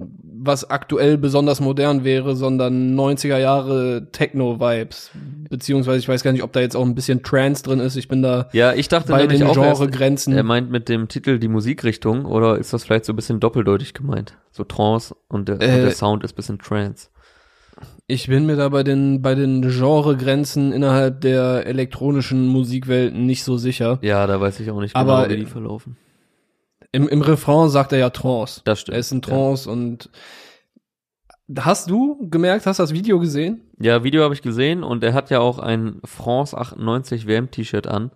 [0.47, 5.11] was aktuell besonders modern wäre, sondern 90er Jahre Techno-Vibes.
[5.49, 7.97] Beziehungsweise ich weiß gar nicht, ob da jetzt auch ein bisschen Trance drin ist.
[7.97, 10.33] Ich bin da Ja, ich dachte bei nämlich den Genregrenzen.
[10.35, 13.95] er meint mit dem Titel die Musikrichtung oder ist das vielleicht so ein bisschen doppeldeutig
[13.95, 14.35] gemeint?
[14.51, 17.09] So Trance und der, und Äh, der Sound ist bisschen Trance.
[18.07, 23.57] Ich bin mir da bei den, bei den Genregrenzen innerhalb der elektronischen Musikwelten nicht so
[23.57, 23.99] sicher.
[24.03, 25.97] Ja, da weiß ich auch nicht genau, Aber, wie die äh, verlaufen.
[26.97, 28.63] Im, Im Refrain sagt er ja Trance.
[28.65, 28.95] Das stimmt.
[28.95, 30.09] Er ist in Trance und
[31.59, 33.61] hast du gemerkt, hast das Video gesehen?
[33.79, 38.11] Ja, Video habe ich gesehen und er hat ja auch ein France 98 WM-T-Shirt an.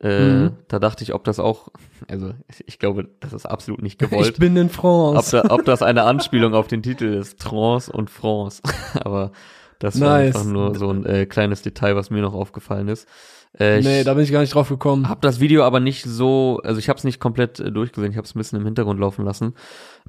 [0.00, 0.52] Äh, Mhm.
[0.68, 1.68] Da dachte ich, ob das auch,
[2.08, 2.32] also
[2.66, 4.38] ich glaube, das ist absolut nicht Ich gewollt.
[4.38, 5.42] bin in ob, France.
[5.42, 8.62] da, ob das eine Anspielung auf den Titel ist, Trance und France.
[8.94, 9.32] Aber
[9.78, 10.36] das war Nice.
[10.36, 13.08] einfach nur so ein äh, kleines Detail, was mir noch aufgefallen ist.
[13.58, 15.08] Äh, nee, da bin ich gar nicht drauf gekommen.
[15.08, 18.18] habe das Video aber nicht so, also ich habe es nicht komplett äh, durchgesehen, ich
[18.18, 19.54] habe es ein bisschen im Hintergrund laufen lassen.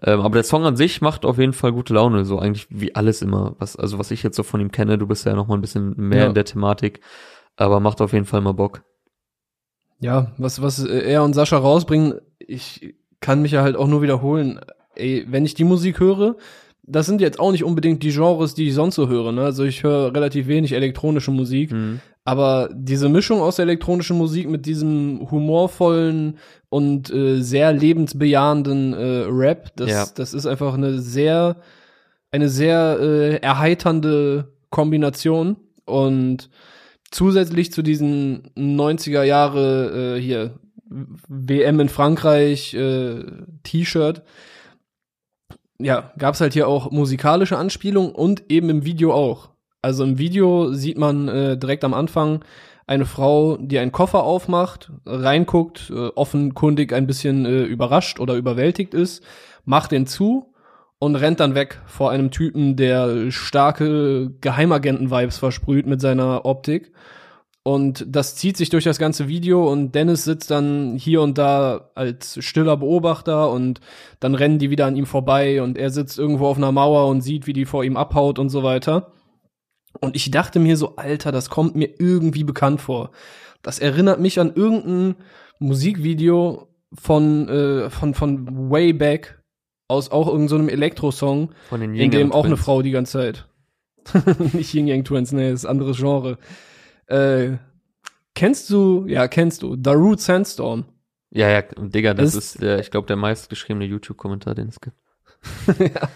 [0.03, 2.93] Ähm, aber der Song an sich macht auf jeden Fall gute Laune, so eigentlich wie
[2.95, 4.97] alles immer, was also was ich jetzt so von ihm kenne.
[4.97, 6.27] Du bist ja noch mal ein bisschen mehr Ja.
[6.27, 6.99] in der Thematik,
[7.55, 8.81] aber macht auf jeden Fall mal Bock.
[9.99, 14.01] Ja, was, was äh, er und Sascha rausbringen, ich kann mich ja halt auch nur
[14.01, 14.59] wiederholen.
[14.95, 16.35] Ey, wenn ich die Musik höre,
[16.83, 19.31] das sind jetzt auch nicht unbedingt die Genres, die ich sonst so höre.
[19.31, 19.41] Ne?
[19.43, 21.71] Also ich höre relativ wenig elektronische Musik.
[21.71, 21.99] Mhm.
[22.27, 29.25] Aber diese Mischung aus der elektronischen Musik mit diesem humorvollen und äh, sehr lebensbejahenden äh,
[29.29, 30.05] Rap, das, Ja.
[30.13, 31.55] das ist einfach eine sehr,
[32.29, 35.55] eine sehr äh, erheiternde Kombination.
[35.85, 36.49] Und
[37.11, 40.59] zusätzlich zu diesen 90er Jahre äh, hier
[40.89, 43.23] WM in Frankreich äh,
[43.63, 44.21] T-Shirt,
[45.79, 49.51] ja, gab's halt hier auch musikalische Anspielungen und eben im Video auch.
[49.87, 52.43] Also im Video sieht man äh, direkt am Anfang
[52.87, 58.93] eine Frau, die einen Koffer aufmacht, reinguckt, äh, offenkundig ein bisschen äh, überrascht oder überwältigt
[58.93, 59.23] ist,
[59.63, 60.53] macht den zu
[60.99, 66.91] und rennt dann weg vor einem Typen, der starke Geheimagenten-Vibes versprüht mit seiner Optik.
[67.63, 71.91] Und das zieht sich durch das ganze Video und Dennis sitzt dann hier und da
[71.95, 73.79] als stiller Beobachter und
[74.19, 77.21] dann rennen die wieder an ihm vorbei und er sitzt irgendwo auf einer Mauer und
[77.21, 79.13] sieht, wie die vor ihm abhaut und so weiter.
[79.99, 83.11] Und ich dachte mir so, Alter, das kommt mir irgendwie bekannt vor.
[83.61, 85.15] Das erinnert mich an irgendein
[85.59, 89.41] Musikvideo von, äh, von, von way back
[89.87, 92.57] aus auch irgendeinem so Elektrosong, Von den in dem auch eine.
[92.57, 93.47] Frau die ganze Zeit.
[94.53, 96.37] Nicht Yin Yang Twins, nee, ist anderes Genre.
[97.07, 97.57] Äh,
[98.35, 100.85] kennst du, ja, kennst du, Darude Sandstorm.
[101.31, 104.95] Ja, ja, Digga, das Es- ist der, ich glaube, der meistgeschriebene YouTube-Kommentar, den es gibt.
[105.79, 106.09] ja,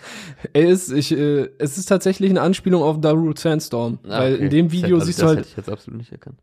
[0.54, 4.44] er ist, ich, äh, es ist tatsächlich eine Anspielung auf Darude Sandstorm, Ah, weil okay.
[4.44, 6.40] in dem Das Video also siehst das du halt, hätte ich jetzt absolut nicht erkannt.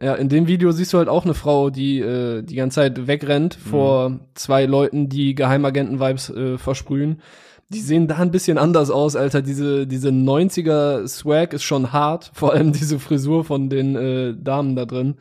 [0.00, 3.06] ja, in dem Video siehst du halt auch eine Frau, die äh, die ganze Zeit
[3.06, 7.20] wegrennt vor zwei Leuten, die Geheimagenten-Vibes äh, versprühen.
[7.68, 9.40] Die sehen da ein bisschen anders aus, Alter.
[9.40, 12.30] Diese, diese 90er Swag ist schon hart.
[12.34, 15.14] Vor allem diese Frisur von den äh, Damen da drin.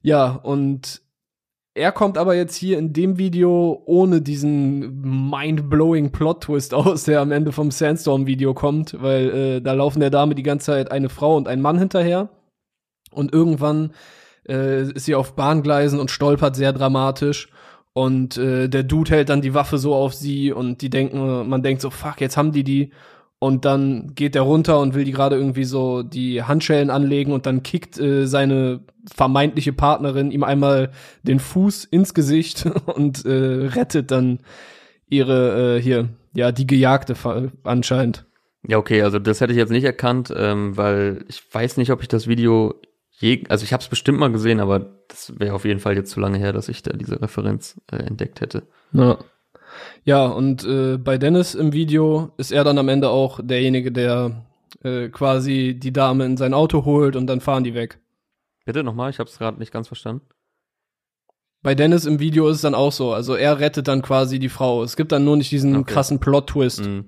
[0.00, 1.02] Ja, und
[1.78, 7.32] er kommt aber jetzt hier in dem Video ohne diesen mind-blowing Plot-Twist aus, der am
[7.32, 11.36] Ende vom Sandstorm-Video kommt, weil äh, da laufen der Dame die ganze Zeit eine Frau
[11.36, 12.28] und ein Mann hinterher.
[13.10, 13.92] Und irgendwann
[14.46, 17.48] äh, ist sie auf Bahngleisen und stolpert sehr dramatisch.
[17.94, 21.62] Und äh, der Dude hält dann die Waffe so auf sie und die denken, man
[21.62, 22.92] denkt so, fuck, jetzt haben die die.
[23.40, 27.46] Und dann geht er runter und will die gerade irgendwie so die Handschellen anlegen und
[27.46, 28.80] dann kickt äh, seine
[29.14, 30.90] vermeintliche Partnerin ihm einmal
[31.22, 34.40] den Fuß ins Gesicht und äh, rettet dann
[35.08, 37.14] ihre äh, hier, ja, die Gejagte
[37.62, 38.26] anscheinend.
[38.66, 42.02] Ja, okay, also das hätte ich jetzt nicht erkannt, ähm, weil ich weiß nicht, ob
[42.02, 42.74] ich das Video
[43.18, 46.10] je, also ich habe es bestimmt mal gesehen, aber das wäre auf jeden Fall jetzt
[46.10, 48.64] zu lange her, dass ich da diese Referenz äh, entdeckt hätte.
[48.92, 49.18] Ja.
[50.04, 54.46] Ja, und äh, bei Dennis im Video ist er dann am Ende auch derjenige, der
[54.82, 57.98] äh, quasi die Dame in sein Auto holt und dann fahren die weg.
[58.64, 60.26] Bitte nochmal, ich habe es gerade nicht ganz verstanden.
[61.62, 63.12] Bei Dennis im Video ist es dann auch so.
[63.12, 64.82] Also er rettet dann quasi die Frau.
[64.82, 65.92] Es gibt dann nur nicht diesen Okay.
[65.92, 66.86] krassen Plot-Twist.
[66.86, 67.06] Mhm.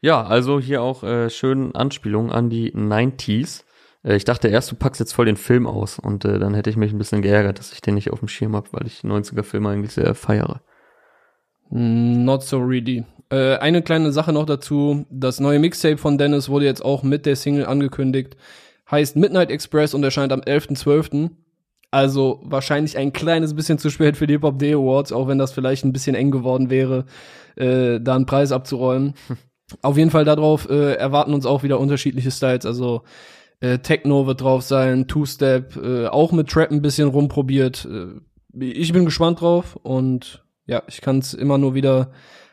[0.00, 3.64] Ja, also hier auch äh, schön Anspielungen an die 90s.
[4.04, 6.70] Äh, ich dachte erst, du packst jetzt voll den Film aus und äh, dann hätte
[6.70, 9.00] ich mich ein bisschen geärgert, dass ich den nicht auf dem Schirm habe, weil ich
[9.00, 10.62] 90er Filme eigentlich sehr feiere.
[11.70, 13.04] Not so really.
[13.30, 15.04] Äh, eine kleine Sache noch dazu.
[15.10, 18.36] Das neue Mixtape von Dennis wurde jetzt auch mit der Single angekündigt.
[18.90, 21.30] Heißt Midnight Express und erscheint am 11.12.
[21.90, 25.52] Also wahrscheinlich ein kleines bisschen zu spät für die Hip-Hop Day Awards, auch wenn das
[25.52, 27.06] vielleicht ein bisschen eng geworden wäre,
[27.56, 29.14] äh, da einen Preis abzuräumen.
[29.82, 32.66] Auf jeden Fall darauf äh, erwarten uns auch wieder unterschiedliche Styles.
[32.66, 33.02] Also
[33.60, 37.88] äh, Techno wird drauf sein, Two-Step, äh, auch mit Trap ein bisschen rumprobiert.
[37.90, 38.20] Äh,
[38.64, 42.10] ich bin gespannt drauf und ja, ich kann es immer nur wieder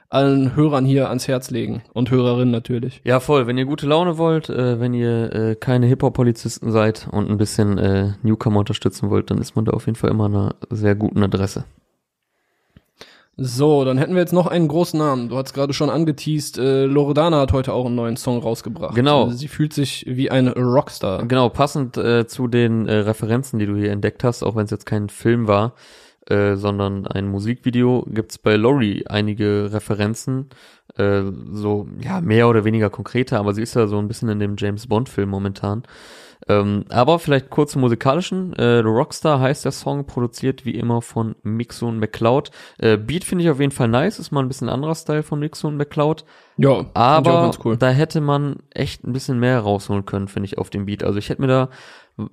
[0.09, 3.01] allen Hörern hier ans Herz legen und Hörerinnen natürlich.
[3.03, 3.47] Ja, voll.
[3.47, 7.79] Wenn ihr gute Laune wollt, äh, wenn ihr äh, keine Hip-Hop-Polizisten seid und ein bisschen
[7.79, 11.23] äh, Newcomer unterstützen wollt, dann ist man da auf jeden Fall immer einer sehr guten
[11.23, 11.65] Adresse.
[13.35, 15.29] So, dann hätten wir jetzt noch einen großen Namen.
[15.29, 18.93] Du hast gerade schon angeteased, äh, Loredana hat heute auch einen neuen Song rausgebracht.
[18.93, 19.29] Genau.
[19.29, 21.25] Sie fühlt sich wie eine Rockstar.
[21.25, 24.71] Genau, passend äh, zu den äh, Referenzen, die du hier entdeckt hast, auch wenn es
[24.71, 25.73] jetzt kein Film war,
[26.27, 30.49] äh, sondern ein Musikvideo, gibt's bei Lori einige Referenzen,
[30.97, 34.39] äh, so ja mehr oder weniger konkreter, aber sie ist ja so ein bisschen in
[34.39, 35.83] dem James Bond Film momentan.
[36.47, 38.53] Ähm, aber vielleicht kurz zum musikalischen.
[38.53, 42.51] Äh, Rockstar heißt der Song, produziert wie immer von Mixo und McCloud.
[42.79, 45.39] Äh, Beat finde ich auf jeden Fall nice, ist mal ein bisschen anderer Style von
[45.39, 46.25] Mixo und McCloud.
[46.57, 47.77] Ja, aber cool.
[47.77, 51.03] da hätte man echt ein bisschen mehr rausholen können, finde ich, auf dem Beat.
[51.03, 51.69] Also ich hätte mir da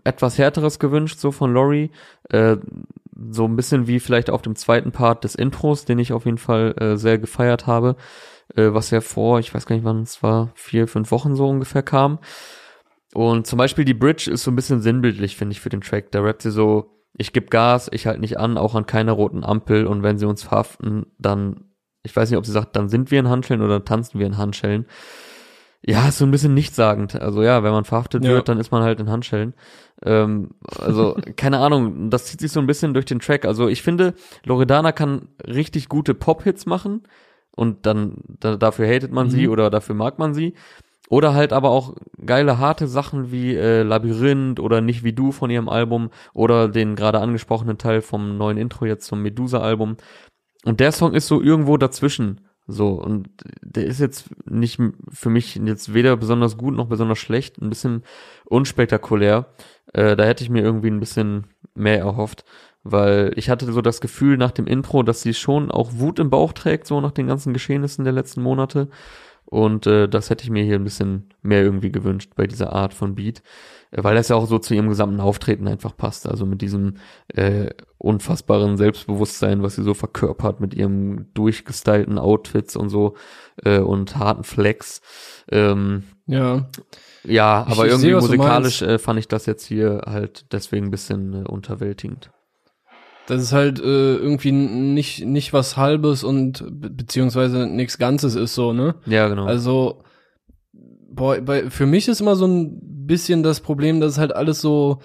[0.05, 1.91] etwas härteres gewünscht, so von Laurie.
[2.29, 2.57] Äh,
[3.31, 6.39] so ein bisschen wie vielleicht auf dem zweiten Part des Intros, den ich auf jeden
[6.39, 7.97] Fall äh, sehr gefeiert habe,
[8.57, 11.49] äh, was ja vor, ich weiß gar nicht wann es war, vier, fünf Wochen so
[11.49, 12.19] ungefähr kam.
[13.13, 16.13] Und zum Beispiel die Bridge ist so ein bisschen sinnbildlich, finde ich, für den Track.
[16.13, 19.45] Da rappt sie so, ich geb Gas, ich halt nicht an, auch an keiner roten
[19.45, 21.65] Ampel und wenn sie uns verhaften, dann,
[22.03, 24.39] ich weiß nicht, ob sie sagt, dann sind wir in Handschellen oder tanzen wir in
[24.39, 24.87] Handschellen.
[25.83, 27.21] Ja, ist so ein bisschen nichtssagend.
[27.21, 28.31] Also ja, wenn man verhaftet ja.
[28.31, 29.55] wird, dann ist man halt in Handschellen.
[30.03, 33.45] Ähm, also, keine Ahnung, das zieht sich so ein bisschen durch den Track.
[33.45, 34.15] Also ich finde,
[34.45, 37.03] Loredana kann richtig gute Pop-Hits machen
[37.57, 39.31] und dann da, dafür hatet man mhm.
[39.31, 40.55] sie oder dafür mag man sie.
[41.09, 45.51] Oder halt aber auch geile, harte Sachen wie äh, Labyrinth oder Nicht wie du von
[45.51, 49.97] ihrem Album oder den gerade angesprochenen Teil vom neuen Intro jetzt zum Medusa-Album.
[50.65, 52.43] Und der Song ist so irgendwo dazwischen.
[52.71, 53.29] So, und
[53.63, 58.05] der ist jetzt nicht für mich jetzt weder besonders gut noch besonders schlecht, ein bisschen
[58.45, 59.47] unspektakulär.
[59.93, 62.45] Äh, da hätte ich mir irgendwie ein bisschen mehr erhofft,
[62.85, 66.31] weil ich hatte so das Gefühl nach dem Intro, dass sie schon auch Wut im
[66.31, 68.89] Bauch trägt, so nach den ganzen Geschehnissen der letzten Monate.
[69.51, 72.95] Und äh, das hätte ich mir hier ein bisschen mehr irgendwie gewünscht bei dieser Art
[72.95, 73.43] von Beat,
[73.91, 76.29] äh, weil das ja auch so zu ihrem gesamten Auftreten einfach passt.
[76.29, 76.95] Also mit diesem
[77.35, 83.17] äh, unfassbaren Selbstbewusstsein, was sie so verkörpert mit ihrem durchgestylten Outfits und so
[83.65, 85.03] äh, und harten Flex.
[85.51, 86.69] Ähm, ja.
[87.25, 90.91] Ja, aber ich, irgendwie sehe, musikalisch äh, fand ich das jetzt hier halt deswegen ein
[90.93, 92.31] bisschen äh, unterwältigend.
[93.31, 98.57] Das ist halt äh, irgendwie nicht nicht was halbes und be beziehungsweise nichts Ganzes ist
[98.57, 98.97] so, ne?
[99.07, 99.45] Ja, genau.
[99.45, 100.03] Also
[100.73, 104.99] boah, bei, für mich ist immer so ein bisschen das Problem, dass halt alles so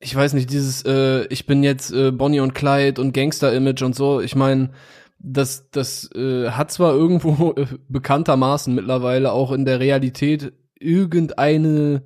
[0.00, 3.96] ich weiß nicht, dieses äh, ich bin jetzt äh, Bonnie und Clyde und Gangster-Image und
[3.96, 4.20] so.
[4.20, 4.72] Ich meine,
[5.18, 12.02] das das äh, hat zwar irgendwo äh, bekanntermaßen mittlerweile auch in der Realität irgendeine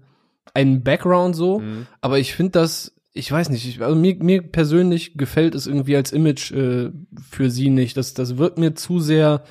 [0.55, 1.89] einen Background so, mhm.
[2.01, 5.97] aber ich finde das ich weiß nicht, ich, also mir, mir persönlich gefällt es irgendwie
[5.97, 6.91] als Image äh,
[7.31, 7.97] für sie nicht.
[7.97, 9.43] Das, das wird mir zu sehr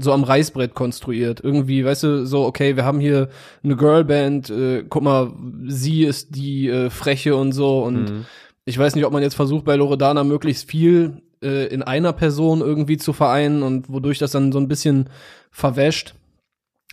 [0.00, 1.40] so am Reißbrett konstruiert.
[1.42, 3.28] Irgendwie, weißt du, so, okay, wir haben hier
[3.64, 5.32] eine Girlband, äh, guck mal,
[5.66, 7.82] sie ist die äh, Freche und so.
[7.82, 8.26] Und mhm.
[8.64, 12.60] ich weiß nicht, ob man jetzt versucht, bei Loredana möglichst viel äh, in einer Person
[12.60, 15.10] irgendwie zu vereinen und wodurch das dann so ein bisschen
[15.50, 16.14] verwäscht.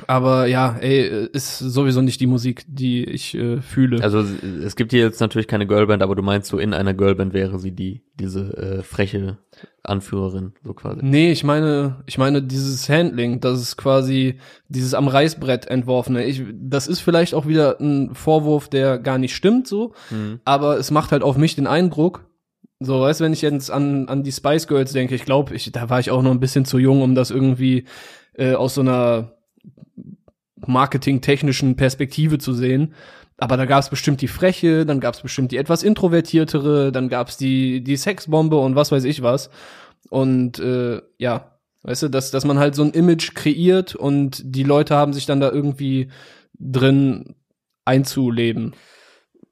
[0.07, 4.03] Aber ja, ey, ist sowieso nicht die Musik, die ich äh, fühle.
[4.03, 7.33] Also es gibt hier jetzt natürlich keine Girlband, aber du meinst so in einer Girlband
[7.33, 9.37] wäre sie die diese äh, freche
[9.83, 10.99] Anführerin so quasi.
[11.01, 16.25] Nee, ich meine, ich meine dieses Handling, das ist quasi dieses am Reißbrett entworfene.
[16.25, 20.41] Ich, das ist vielleicht auch wieder ein Vorwurf, der gar nicht stimmt so, mhm.
[20.43, 22.25] aber es macht halt auf mich den Eindruck,
[22.81, 25.89] so, weißt wenn ich jetzt an, an die Spice Girls denke, ich glaube, ich, da
[25.89, 27.85] war ich auch noch ein bisschen zu jung, um das irgendwie
[28.33, 29.34] äh, aus so einer
[30.67, 32.93] marketingtechnischen Perspektive zu sehen.
[33.37, 37.09] Aber da gab es bestimmt die Freche, dann gab es bestimmt die etwas introvertiertere, dann
[37.09, 39.49] gab es die, die Sexbombe und was weiß ich was.
[40.09, 44.63] Und äh, ja, weißt du, dass, dass man halt so ein Image kreiert und die
[44.63, 46.09] Leute haben sich dann da irgendwie
[46.57, 47.35] drin
[47.83, 48.73] einzuleben.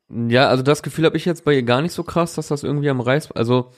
[0.09, 2.63] Ja, also das Gefühl habe ich jetzt bei ihr gar nicht so krass, dass das
[2.63, 3.71] irgendwie am Reiß, also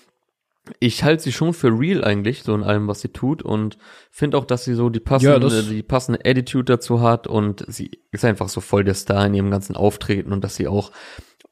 [0.80, 3.78] ich halte sie schon für real eigentlich, so in allem, was sie tut und
[4.12, 7.92] finde auch, dass sie so die passende, ja, die passende Attitude dazu hat und sie
[8.12, 10.92] ist einfach so voll der Star in ihrem ganzen Auftreten und dass sie auch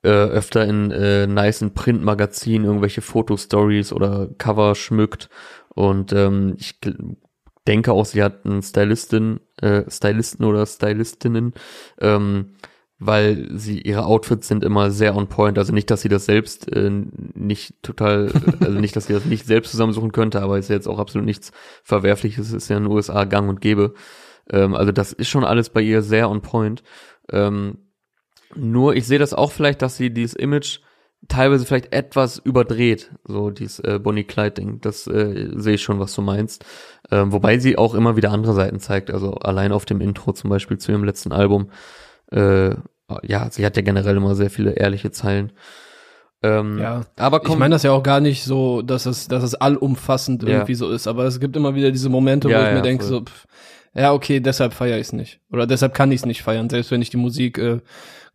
[0.03, 5.30] äh, öfter in äh, nicen Printmagazinen irgendwelche Fotostories oder Cover schmückt
[5.70, 6.80] und ähm, ich
[7.68, 11.53] denke auch, sie hat einen Stylistin, äh, Stylisten oder Stylistinnen,
[11.99, 12.55] ähm,
[13.06, 15.58] weil sie ihre Outfits sind immer sehr on point.
[15.58, 19.45] Also nicht, dass sie das selbst äh, nicht total, also nicht, dass sie das nicht
[19.45, 21.51] selbst zusammensuchen könnte, aber ist ja jetzt auch absolut nichts
[21.84, 22.54] Verwerfliches.
[22.54, 23.93] Ist ja in den USA gang und gäbe.
[24.49, 26.84] Ähm, also das ist schon alles bei ihr sehr on point.
[27.32, 27.80] Ähm,
[28.56, 30.80] nur ich sehe das auch vielleicht, dass sie dieses Image
[31.28, 34.82] teilweise vielleicht etwas überdreht, so dieses äh, Bonnie Clyde Ding.
[34.82, 36.66] Das äh, sehe ich schon, was du meinst.
[37.12, 39.12] Ähm, wobei sie auch immer wieder andere Seiten zeigt.
[39.12, 41.70] Also allein auf dem Intro zum Beispiel zu ihrem letzten Album.
[42.32, 42.76] Äh,
[43.24, 45.51] ja, sie hat ja generell immer sehr viele ehrliche Zeilen.
[46.41, 49.43] Ähm, ja, aber komm, ich meine das ja auch gar nicht so, dass es, dass
[49.43, 50.78] es allumfassend irgendwie ja.
[50.78, 51.08] so ist.
[51.08, 53.45] Aber es gibt immer wieder diese Momente, ja, wo ich ja, mir denke, so, pff,
[53.95, 55.39] ja, okay, deshalb feiere ich es nicht.
[55.51, 57.80] Oder deshalb kann ich es nicht feiern, selbst wenn ich die Musik äh,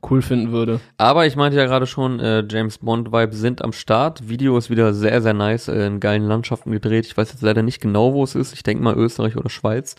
[0.09, 0.81] cool finden würde.
[0.97, 4.29] Aber ich meinte ja gerade schon, äh, James Bond Vibes sind am Start.
[4.29, 7.07] Video ist wieder sehr, sehr nice, äh, in geilen Landschaften gedreht.
[7.07, 8.55] Ich weiß jetzt leider nicht genau, wo es ist.
[8.55, 9.97] Ich denke mal Österreich oder Schweiz.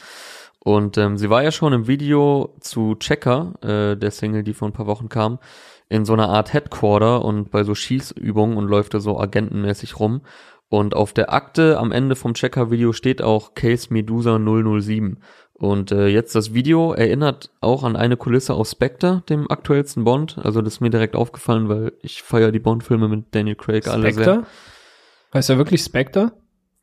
[0.59, 4.67] Und ähm, sie war ja schon im Video zu Checker, äh, der Single, die vor
[4.67, 5.39] ein paar Wochen kam,
[5.87, 10.21] in so einer Art Headquarter und bei so Schießübungen und läuft da so agentenmäßig rum.
[10.67, 15.17] Und auf der Akte am Ende vom Checker-Video steht auch Case Medusa 007.
[15.53, 20.37] Und äh, jetzt das Video erinnert auch an eine Kulisse aus Spectre, dem aktuellsten Bond.
[20.37, 23.91] Also das ist mir direkt aufgefallen, weil ich feiere die Bond-Filme mit Daniel Craig Spectre?
[23.93, 24.43] alle sehr.
[25.33, 26.31] Heißt er wirklich Spectre?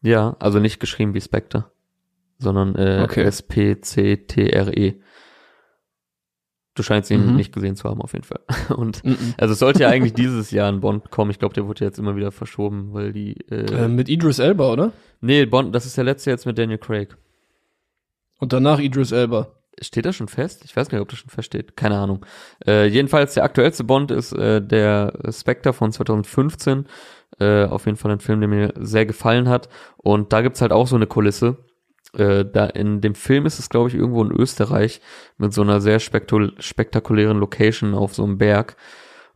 [0.03, 1.70] Ja, also nicht geschrieben wie Spectre,
[2.39, 3.22] sondern äh, okay.
[3.22, 5.01] S-P-C-T-R-E.
[6.74, 7.37] Du scheinst ihn mhm.
[7.37, 8.41] nicht gesehen zu haben, auf jeden Fall.
[8.76, 9.34] Und mhm.
[9.39, 11.30] also es sollte ja eigentlich dieses Jahr ein Bond kommen.
[11.30, 13.41] Ich glaube, der wurde jetzt immer wieder verschoben, weil die.
[13.51, 14.93] Äh, äh, mit Idris Elba, oder?
[15.20, 17.16] Nee, Bond, das ist der letzte jetzt mit Daniel Craig.
[18.39, 19.53] Und danach Idris Elba.
[19.80, 20.64] Steht das schon fest?
[20.64, 21.76] Ich weiß gar nicht, ob das schon feststeht.
[21.76, 22.24] Keine Ahnung.
[22.66, 26.87] Äh, jedenfalls der aktuellste Bond ist äh, der Spectre von 2015.
[27.39, 29.68] Äh, auf jeden Fall ein Film, der mir sehr gefallen hat.
[29.99, 31.66] Und da gibt's halt auch so eine Kulisse.
[32.17, 35.01] Äh, da in dem Film ist es, glaube ich, irgendwo in Österreich
[35.39, 38.77] mit so einer sehr spektakulären Location auf so einem Berg.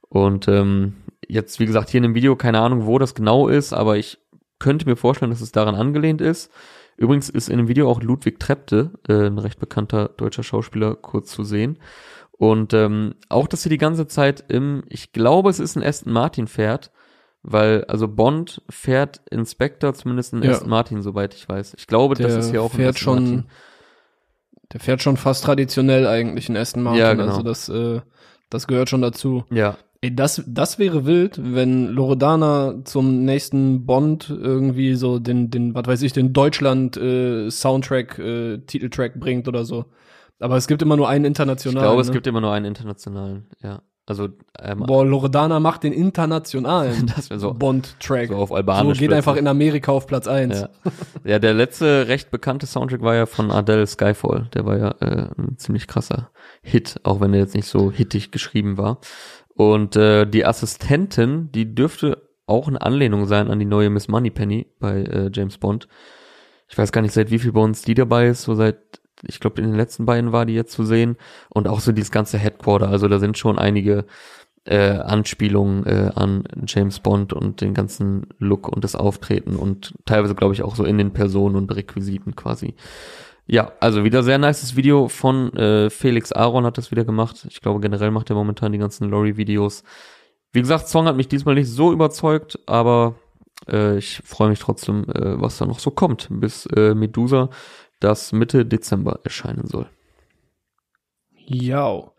[0.08, 0.94] Und ähm,
[1.28, 4.18] jetzt, wie gesagt, hier in dem Video keine Ahnung, wo das genau ist, aber ich
[4.58, 6.50] könnte mir vorstellen, dass es daran angelehnt ist.
[6.96, 11.30] Übrigens ist in dem Video auch Ludwig Trepte, äh, ein recht bekannter deutscher Schauspieler, kurz
[11.30, 11.78] zu sehen.
[12.32, 16.12] Und ähm, auch, dass sie die ganze Zeit im, ich glaube, es ist ein Aston
[16.12, 16.90] Martin fährt,
[17.42, 20.52] weil, also Bond fährt Inspector zumindest in ja.
[20.52, 21.74] Aston Martin, soweit ich weiß.
[21.78, 23.44] Ich glaube, der das ist ja auch fährt ein schon, Martin.
[24.72, 27.00] Der fährt schon fast traditionell eigentlich in Aston Martin.
[27.00, 27.28] Ja, genau.
[27.28, 28.00] Also das, äh,
[28.50, 29.44] das gehört schon dazu.
[29.50, 29.76] Ja.
[30.02, 35.86] Ey, das, das wäre wild, wenn Loredana zum nächsten Bond irgendwie so den, den, was
[35.86, 39.86] weiß ich, den Deutschland äh, Soundtrack, äh, Titeltrack bringt oder so.
[40.38, 41.78] Aber es gibt immer nur einen internationalen.
[41.78, 42.08] Ich glaube, ne?
[42.08, 43.82] es gibt immer nur einen internationalen, ja.
[44.10, 48.30] Also ähm, Boah, Loredana macht den internationalen so, Bond-Track.
[48.30, 48.98] So auf Albanisch.
[48.98, 50.62] So geht einfach in Amerika auf Platz eins.
[50.62, 50.68] Ja.
[51.22, 54.48] ja, der letzte recht bekannte Soundtrack war ja von Adele Skyfall.
[54.52, 56.30] Der war ja äh, ein ziemlich krasser
[56.60, 58.98] Hit, auch wenn er jetzt nicht so hittig geschrieben war.
[59.54, 64.66] Und äh, die Assistentin, die dürfte auch eine Anlehnung sein an die neue Miss Moneypenny
[64.80, 65.86] bei äh, James Bond.
[66.68, 69.60] Ich weiß gar nicht, seit wie viel Bonds die dabei ist, so seit, ich glaube,
[69.60, 71.16] in den letzten beiden war die jetzt zu sehen.
[71.48, 74.04] Und auch so dieses ganze Headquarter, also da sind schon einige
[74.64, 80.34] äh, Anspielungen äh, an James Bond und den ganzen Look und das Auftreten und teilweise,
[80.34, 82.74] glaube ich, auch so in den Personen und Requisiten quasi
[83.46, 87.48] ja, also wieder sehr nices Video von äh, Felix Aaron hat das wieder gemacht.
[87.50, 89.82] Ich glaube, generell macht er momentan die ganzen Lorry-Videos.
[90.52, 93.16] Wie gesagt, Song hat mich diesmal nicht so überzeugt, aber
[93.68, 97.50] äh, ich freue mich trotzdem, äh, was da noch so kommt, bis äh, Medusa
[98.00, 99.86] das Mitte Dezember erscheinen soll.
[101.46, 102.10] Ja.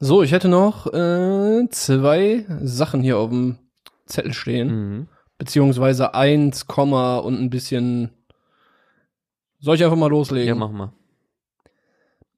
[0.00, 3.58] So, ich hätte noch äh, zwei Sachen hier auf dem
[4.06, 4.68] Zettel stehen.
[4.68, 5.08] Mhm.
[5.38, 8.10] Beziehungsweise eins, Komma und ein bisschen
[9.60, 10.48] soll ich einfach mal loslegen?
[10.48, 10.92] Ja, mach mal.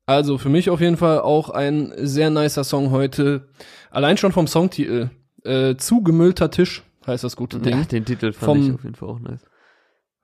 [0.06, 3.48] Also für mich auf jeden Fall auch ein sehr nicer Song heute.
[3.90, 5.10] Allein schon vom Songtitel.
[5.44, 7.78] Äh, Zugemüllter Tisch heißt das gute Ding.
[7.78, 9.44] Ja, den Titel fand vom, ich auf jeden Fall auch nice.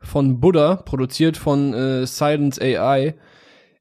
[0.01, 3.15] Von Buddha, produziert von äh, Silence AI.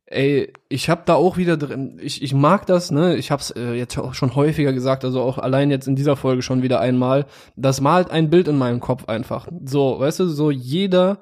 [0.07, 3.15] Ey, ich hab da auch wieder drin, ich, ich mag das, ne?
[3.15, 6.41] Ich hab's äh, jetzt auch schon häufiger gesagt, also auch allein jetzt in dieser Folge
[6.41, 7.25] schon wieder einmal.
[7.55, 9.47] Das malt ein Bild in meinem Kopf einfach.
[9.65, 11.19] So, weißt du, so jeder,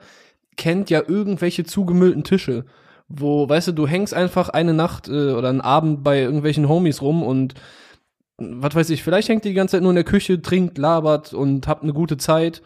[0.57, 2.65] kennt ja irgendwelche zugemüllten Tische,
[3.07, 7.01] wo, weißt du, du hängst einfach eine Nacht äh, oder einen Abend bei irgendwelchen Homies
[7.01, 7.55] rum und
[8.37, 11.67] was weiß ich, vielleicht hängt die ganze Zeit nur in der Küche, trinkt, labert und
[11.67, 12.61] habt eine gute Zeit.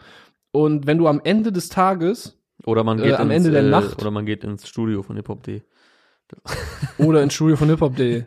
[0.52, 3.66] Und wenn du am Ende des Tages oder man geht äh, am ins, Ende der
[3.66, 5.62] äh, Nacht oder man geht ins Studio von hiphop.de
[6.98, 8.24] oder ins Studio von hiphop.de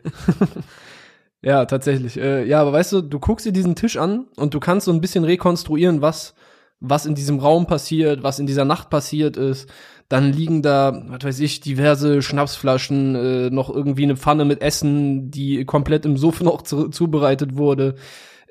[1.42, 2.16] ja, tatsächlich.
[2.16, 4.92] Äh, ja, aber weißt du, du guckst dir diesen Tisch an und du kannst so
[4.92, 6.34] ein bisschen rekonstruieren, was
[6.82, 9.68] was in diesem Raum passiert, was in dieser Nacht passiert ist.
[10.08, 15.30] Dann liegen da, was weiß ich, diverse Schnapsflaschen, äh, noch irgendwie eine Pfanne mit Essen,
[15.30, 17.94] die komplett im Suff noch zu, zubereitet wurde,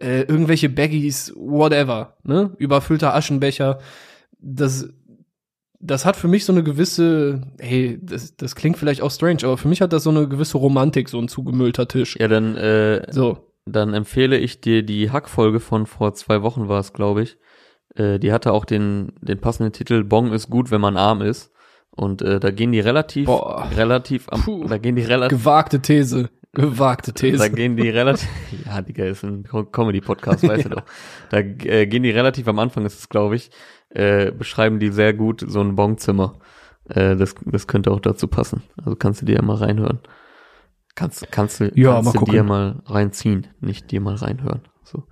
[0.02, 2.52] äh, irgendwelche Baggies, whatever, ne?
[2.58, 3.80] Überfüllter Aschenbecher.
[4.40, 4.90] Das,
[5.80, 9.58] das hat für mich so eine gewisse, hey, das, das klingt vielleicht auch strange, aber
[9.58, 12.18] für mich hat das so eine gewisse Romantik, so ein zugemüllter Tisch.
[12.20, 13.38] Ja, dann, äh, So.
[13.66, 17.38] dann empfehle ich dir die Hack-Folge von vor zwei Wochen war es, glaube ich.
[17.96, 21.52] Äh, die hatte auch den, den passenden Titel Bong ist gut, wenn man arm ist.
[21.94, 23.70] Und äh, da gehen die relativ, Boah.
[23.76, 24.66] relativ am, Puh.
[24.66, 26.30] da gehen die relativ, Gewagte These.
[26.54, 27.50] Gewagte da These.
[27.52, 28.28] gehen die relativ,
[28.66, 30.84] ja, Digga, ist ein Co- Comedy-Podcast, weißt du doch.
[31.30, 33.52] Da äh, gehen die relativ am Anfang, ist es, glaube ich,
[33.90, 36.40] äh, beschreiben die sehr gut so ein Bongzimmer.
[36.90, 38.64] Äh, das, das könnte auch dazu passen.
[38.78, 40.00] Also kannst du dir ja mal reinhören.
[40.96, 42.34] Kannst, kannst du, Ja, kannst mal du gucken.
[42.34, 44.62] dir mal reinziehen, nicht dir mal reinhören.
[44.84, 45.04] So.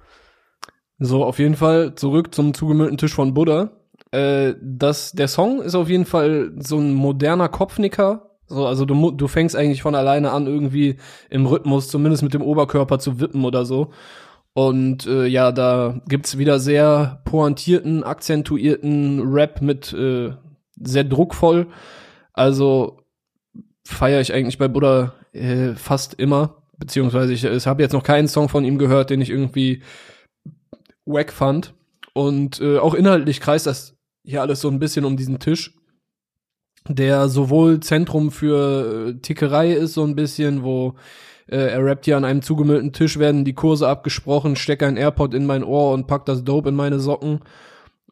[0.98, 3.72] So, auf jeden Fall zurück zum zugemüllten Tisch von Buddha.
[4.12, 8.29] Äh, das, der Song ist auf jeden Fall so ein moderner Kopfnicker.
[8.50, 10.98] So, also du, du fängst eigentlich von alleine an, irgendwie
[11.30, 13.92] im Rhythmus, zumindest mit dem Oberkörper zu wippen oder so.
[14.54, 20.32] Und äh, ja, da gibt's wieder sehr pointierten, akzentuierten Rap mit äh,
[20.76, 21.68] sehr druckvoll.
[22.34, 23.04] Also
[23.86, 26.64] feiere ich eigentlich bei Buddha äh, fast immer.
[26.78, 29.84] Beziehungsweise ich, ich habe jetzt noch keinen Song von ihm gehört, den ich irgendwie
[31.06, 31.74] wack fand.
[32.14, 35.79] Und äh, auch inhaltlich kreist das hier alles so ein bisschen um diesen Tisch,
[36.90, 40.96] der sowohl Zentrum für äh, Tickerei ist, so ein bisschen, wo
[41.48, 45.34] äh, er rappt hier an einem zugemüllten Tisch, werden die Kurse abgesprochen, stecke ein AirPod
[45.34, 47.40] in mein Ohr und pack das Dope in meine Socken.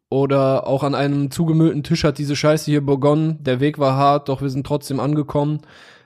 [0.09, 3.43] Oder auch an einem zugemüllten Tisch hat diese Scheiße hier begonnen.
[3.43, 5.61] Der Weg war hart, doch wir sind trotzdem angekommen.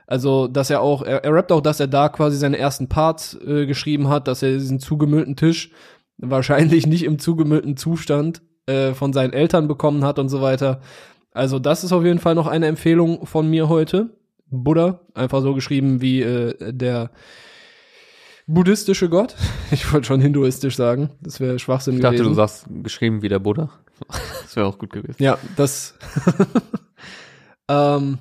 [0.08, 3.38] Also, dass er auch, er, er rappt auch, dass er da quasi seine ersten Parts
[3.46, 5.70] äh, geschrieben hat, dass er diesen zugemüllten Tisch
[6.18, 10.80] wahrscheinlich nicht im zugemüllten Zustand äh, von seinen Eltern bekommen hat und so weiter.
[11.32, 14.10] Also, das ist auf jeden Fall noch eine Empfehlung von mir heute.
[14.50, 17.10] Buddha, einfach so geschrieben wie äh, der
[18.46, 19.34] buddhistische Gott.
[19.70, 21.08] Ich wollte schon hinduistisch sagen.
[21.22, 22.28] Das wäre Schwachsinn Ich dachte, gewesen.
[22.30, 23.70] du sagst geschrieben wie der Buddha.
[24.42, 25.16] Das wäre auch gut gewesen.
[25.18, 25.94] Ja, das.
[27.68, 28.18] ähm,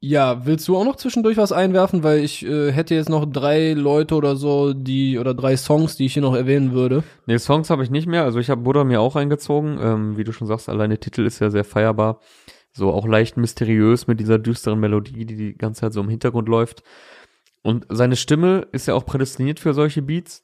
[0.00, 2.04] ja, willst du auch noch zwischendurch was einwerfen?
[2.04, 6.06] Weil ich äh, hätte jetzt noch drei Leute oder so, die oder drei Songs, die
[6.06, 7.02] ich hier noch erwähnen würde.
[7.26, 8.22] Nee, Songs habe ich nicht mehr.
[8.22, 9.78] Also ich habe Buddha mir auch eingezogen.
[9.82, 12.20] Ähm, wie du schon sagst, allein der Titel ist ja sehr feierbar.
[12.72, 16.48] So auch leicht mysteriös mit dieser düsteren Melodie, die die ganze Zeit so im Hintergrund
[16.48, 16.84] läuft.
[17.62, 20.42] Und seine Stimme ist ja auch prädestiniert für solche Beats.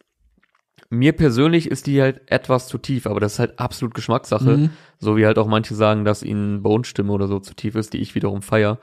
[0.91, 4.57] Mir persönlich ist die halt etwas zu tief, aber das ist halt absolut Geschmackssache.
[4.57, 4.71] Mhm.
[4.99, 8.01] So wie halt auch manche sagen, dass ihnen Bone-Stimme oder so zu tief ist, die
[8.01, 8.79] ich wiederum feier.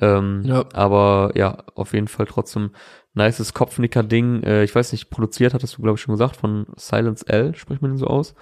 [0.00, 0.64] Ähm, Ja.
[0.72, 2.70] Aber ja, auf jeden Fall trotzdem
[3.14, 4.42] nices Kopfnicker-Ding.
[4.42, 7.82] Äh, ich weiß nicht, produziert hattest du, glaube ich, schon gesagt, von Silence L, spricht
[7.82, 8.34] man den so aus.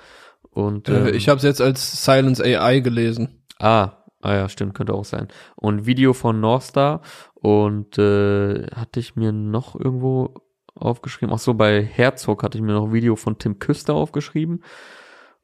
[0.51, 3.43] Und ähm, Äh, ich habe es jetzt als Silence AI gelesen.
[3.59, 3.93] Ah,
[4.23, 5.29] ah ja, stimmt, könnte auch sein.
[5.57, 7.03] Und Video von Northstar
[7.35, 10.35] und äh, hatte ich mir noch irgendwo
[10.83, 11.35] aufgeschrieben.
[11.35, 14.63] Ach so, bei Herzog hatte ich mir noch Video von Tim Küster aufgeschrieben.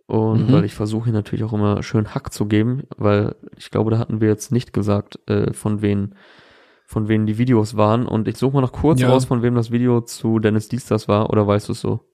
[0.06, 0.52] Und Mhm.
[0.52, 3.98] weil ich versuche hier natürlich auch immer schön Hack zu geben, weil ich glaube, da
[3.98, 6.14] hatten wir jetzt nicht gesagt, äh, von wen
[6.88, 8.06] von wem die Videos waren.
[8.06, 9.08] Und ich suche mal noch kurz Ja.
[9.10, 12.06] raus, von wem das Video zu Dennis Diesters war, oder weißt du es so?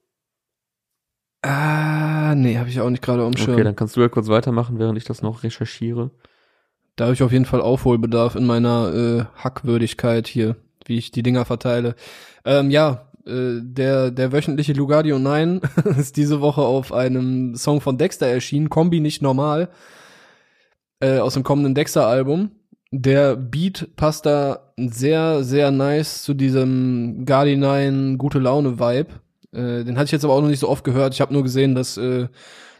[1.43, 3.55] Ah, nee, habe ich auch nicht gerade Schirm.
[3.55, 6.11] Okay, dann kannst du ja kurz weitermachen, während ich das noch recherchiere.
[6.97, 10.57] Da habe ich auf jeden Fall Aufholbedarf in meiner äh, Hackwürdigkeit hier,
[10.87, 11.97] wie ich die Dinger verteile.
[12.45, 15.61] Ähm, ja, äh, der, der wöchentliche Lugardio 9
[15.99, 19.68] ist diese Woche auf einem Song von Dexter erschienen, Kombi nicht normal,
[21.01, 22.51] äh, aus dem kommenden Dexter-Album.
[22.91, 29.11] Der Beat passt da sehr, sehr nice zu diesem Guardi 9 gute Laune-Vibe.
[29.53, 31.14] Äh, den hatte ich jetzt aber auch noch nicht so oft gehört.
[31.14, 32.29] Ich habe nur gesehen, dass äh,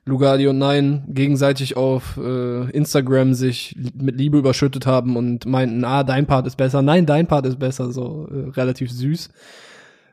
[0.05, 6.27] Lugardi und gegenseitig auf äh, Instagram sich mit Liebe überschüttet haben und meinten, ah, dein
[6.27, 9.31] Part ist besser, nein, dein Part ist besser, so äh, relativ süß.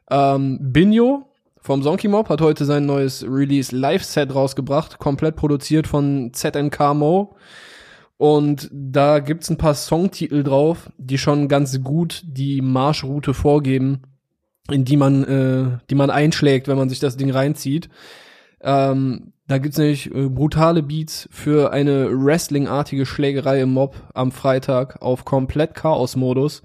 [0.09, 1.25] Ähm, Binjo
[1.61, 7.35] vom Zonky Mob hat heute sein neues Release Live-Set rausgebracht, komplett produziert von ZNK Mo.
[8.17, 14.01] Und da gibt's ein paar Songtitel drauf, die schon ganz gut die Marschroute vorgeben,
[14.69, 17.89] in die man, äh, die man einschlägt, wenn man sich das Ding reinzieht.
[18.61, 25.01] Ähm, da gibt's nämlich äh, brutale Beats für eine Wrestling-artige Schlägerei im Mob am Freitag
[25.01, 26.61] auf komplett Chaos-Modus.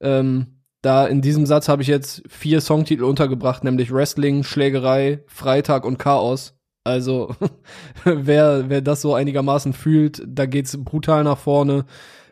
[0.00, 5.84] Ähm, da in diesem Satz habe ich jetzt vier Songtitel untergebracht, nämlich Wrestling, Schlägerei, Freitag
[5.84, 6.54] und Chaos.
[6.84, 7.34] Also
[8.04, 11.84] wer, wer das so einigermaßen fühlt, da geht's brutal nach vorne.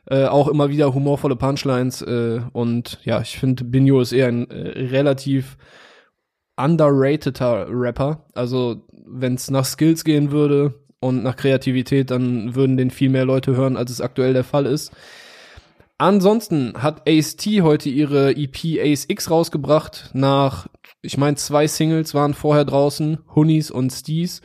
[0.07, 2.03] Äh, auch immer wieder humorvolle Punchlines.
[2.03, 5.57] Äh, und ja, ich finde, Binjo ist eher ein äh, relativ
[6.57, 8.27] underrateder Rapper.
[8.35, 13.25] Also, wenn es nach Skills gehen würde und nach Kreativität, dann würden den viel mehr
[13.25, 14.93] Leute hören, als es aktuell der Fall ist.
[16.01, 20.09] Ansonsten hat Ace T heute ihre EP Ace X rausgebracht.
[20.15, 20.67] Nach,
[21.03, 24.41] ich meine, zwei Singles waren vorher draußen, Honeys und Stees.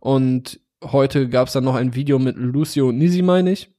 [0.00, 3.70] Und heute gab's dann noch ein Video mit Lucio und Nisi, meine ich.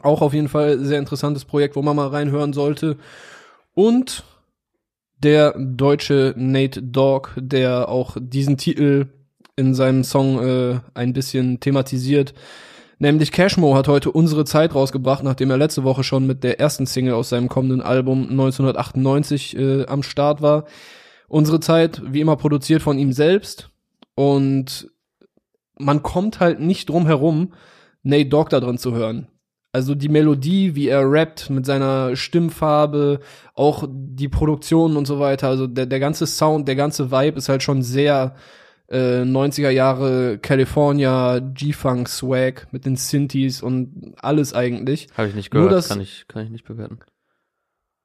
[0.00, 2.96] Auch auf jeden Fall sehr interessantes Projekt, wo man mal reinhören sollte.
[3.74, 4.24] Und
[5.18, 9.08] der deutsche Nate Dogg, der auch diesen Titel
[9.56, 12.32] in seinem Song äh, ein bisschen thematisiert.
[12.98, 16.84] Nämlich Cashmo hat heute unsere Zeit rausgebracht, nachdem er letzte Woche schon mit der ersten
[16.84, 20.64] Single aus seinem kommenden Album 1998 äh, am Start war.
[21.28, 23.70] Unsere Zeit, wie immer, produziert von ihm selbst.
[24.16, 24.90] Und
[25.78, 27.52] man kommt halt nicht drum herum,
[28.02, 29.28] Nate Dogg da drin zu hören.
[29.70, 33.20] Also die Melodie, wie er rappt mit seiner Stimmfarbe,
[33.54, 37.48] auch die Produktion und so weiter, also der, der ganze Sound, der ganze Vibe ist
[37.48, 38.34] halt schon sehr
[38.88, 45.08] äh, 90er Jahre California, G-Funk Swag mit den Synthes und alles eigentlich.
[45.16, 46.98] Habe ich nicht gehört, das- kann, ich, kann ich nicht bewerten.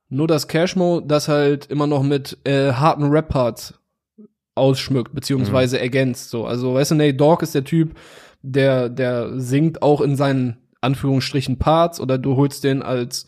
[0.10, 3.74] Nur dass Cashmo das halt immer noch mit äh, harten Rap-Parts
[4.56, 6.30] ausschmückt, beziehungsweise ergänzt.
[6.30, 6.46] So.
[6.46, 7.98] Also, weißt du, Nate Dogg ist der Typ,
[8.44, 13.26] der, der singt auch in seinen Anführungsstrichen Parts oder du holst den als,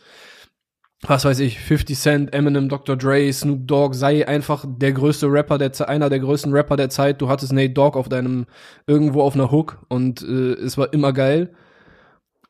[1.08, 2.96] was weiß ich, 50 Cent, Eminem, Dr.
[2.96, 6.90] Dre, Snoop Dogg, sei einfach der größte Rapper der Zeit, einer der größten Rapper der
[6.90, 7.22] Zeit.
[7.22, 8.46] Du hattest Nate Dogg auf deinem,
[8.88, 11.54] irgendwo auf einer Hook und äh, es war immer geil.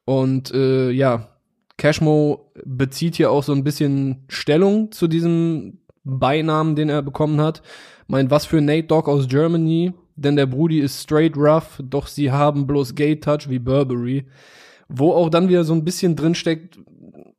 [0.06, 1.30] Und äh, ja,
[1.78, 7.62] Cashmo bezieht hier auch so ein bisschen Stellung zu diesem Beinamen, den er bekommen hat.
[8.08, 12.32] Meint, was für Nate Dogg aus Germany, denn der Brudi ist straight rough, doch sie
[12.32, 14.26] haben bloß Gay Touch wie Burberry.
[14.88, 16.78] Wo auch dann wieder so ein bisschen drinsteckt,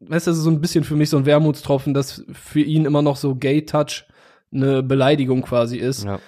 [0.08, 2.84] weißt du, das ist so ein bisschen für mich so ein Wermutstropfen, dass für ihn
[2.84, 4.04] immer noch so Gay Touch
[4.52, 6.04] eine Beleidigung quasi ist.
[6.04, 6.18] Ja.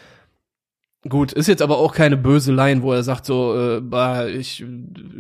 [1.09, 4.65] Gut, ist jetzt aber auch keine böse Line, wo er sagt so, äh, bah, ich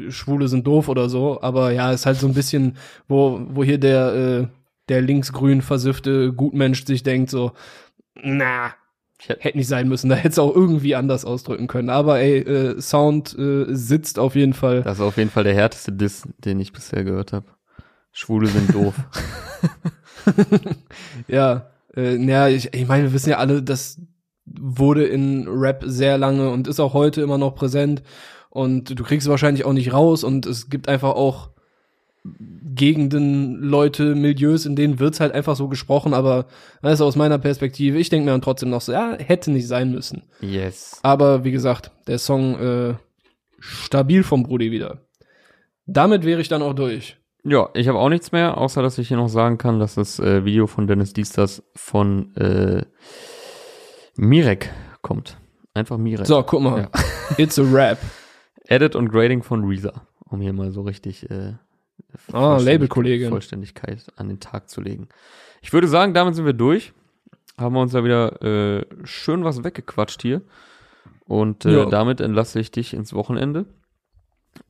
[0.08, 3.78] Schwule sind doof oder so, aber ja, ist halt so ein bisschen, wo wo hier
[3.78, 4.46] der äh,
[4.88, 7.52] der linksgrün versiffte Gutmensch sich denkt so,
[8.20, 8.74] na,
[9.18, 12.80] hätte nicht sein müssen, da hätte es auch irgendwie anders ausdrücken können, aber ey, äh,
[12.80, 14.82] Sound äh, sitzt auf jeden Fall.
[14.82, 17.46] Das ist auf jeden Fall der härteste Diss, den ich bisher gehört habe.
[18.12, 18.94] Schwule sind doof.
[21.26, 24.00] Ja, äh, ja, ich, ich meine, wir wissen ja alle, das
[24.44, 28.02] wurde in Rap sehr lange und ist auch heute immer noch präsent
[28.50, 31.50] und du kriegst es wahrscheinlich auch nicht raus und es gibt einfach auch
[32.74, 36.46] Gegenden, Leute, Milieus, in denen wird's halt einfach so gesprochen, aber
[36.82, 39.90] also aus meiner Perspektive, ich denke mir dann trotzdem noch so, ja, hätte nicht sein
[39.90, 40.24] müssen.
[40.40, 40.98] yes.
[41.02, 42.94] Aber wie gesagt, der Song äh,
[43.60, 45.06] stabil vom Brudi wieder.
[45.86, 47.17] Damit wäre ich dann auch durch.
[47.48, 50.18] Ja, ich habe auch nichts mehr, außer dass ich hier noch sagen kann, dass das
[50.18, 52.84] äh, Video von Dennis Diesters von äh,
[54.16, 54.70] Mirek
[55.02, 55.38] kommt.
[55.74, 56.26] Einfach Mirek.
[56.26, 56.80] So, guck mal.
[56.80, 56.90] Ja.
[57.38, 57.98] It's a rap.
[58.66, 61.54] Edit und Grading von Reezer, um hier mal so richtig äh,
[62.32, 63.28] Ah, Vollständig- Labelkollegin.
[63.30, 65.08] Vollständigkeit an den Tag zu legen.
[65.62, 66.92] Ich würde sagen, damit sind wir durch.
[67.58, 70.42] Haben wir uns da wieder äh, schön was weggequatscht hier.
[71.26, 73.66] Und äh, damit entlasse ich dich ins Wochenende.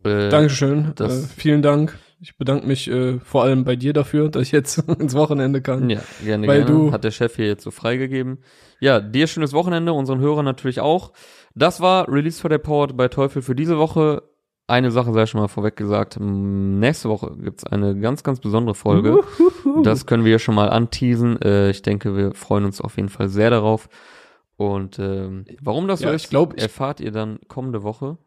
[0.05, 0.93] Äh, Dankeschön.
[0.97, 1.99] das- äh, vielen Dank.
[2.21, 5.89] Ich bedanke mich äh, vor allem bei dir dafür, dass ich jetzt ins Wochenende kann.
[5.89, 6.73] Ja, gerne, Weil gerne.
[6.87, 8.39] du- Hat der Chef hier jetzt so freigegeben.
[8.81, 11.13] Ja, dir schönes Wochenende, unseren Hörern natürlich auch.
[11.55, 14.23] Das war Release for the Powered bei Teufel für diese Woche.
[14.67, 16.19] Eine Sache sei schon mal vorweg gesagt.
[16.21, 19.21] Nächste Woche gibt's eine ganz, ganz besondere Folge.
[19.83, 21.41] Das können wir schon mal anteasen.
[21.41, 23.89] Äh, ich denke, wir freuen uns auf jeden Fall sehr darauf.
[24.57, 28.19] Und ähm, warum das so Ja, ist, ich glaub, ich- erfahrt ihr dann kommende Woche.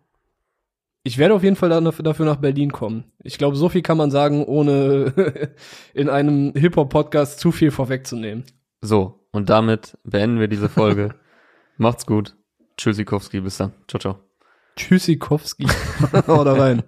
[1.04, 3.06] Ich werde auf jeden Fall dafür, nach Berlin kommen.
[3.24, 5.14] Ich glaube, so viel kann man sagen, ohne
[5.93, 8.43] in einem Hip-Hop-Podcast zu viel vorwegzunehmen.
[8.82, 11.16] So, und damit beenden wir diese Folge.
[11.78, 12.36] Macht's gut.
[12.78, 13.74] Tschüssikowski, bis dann.
[13.88, 14.20] Ciao, ciao.
[14.76, 15.68] Tschüssikowski.
[16.12, 16.84] Da rein.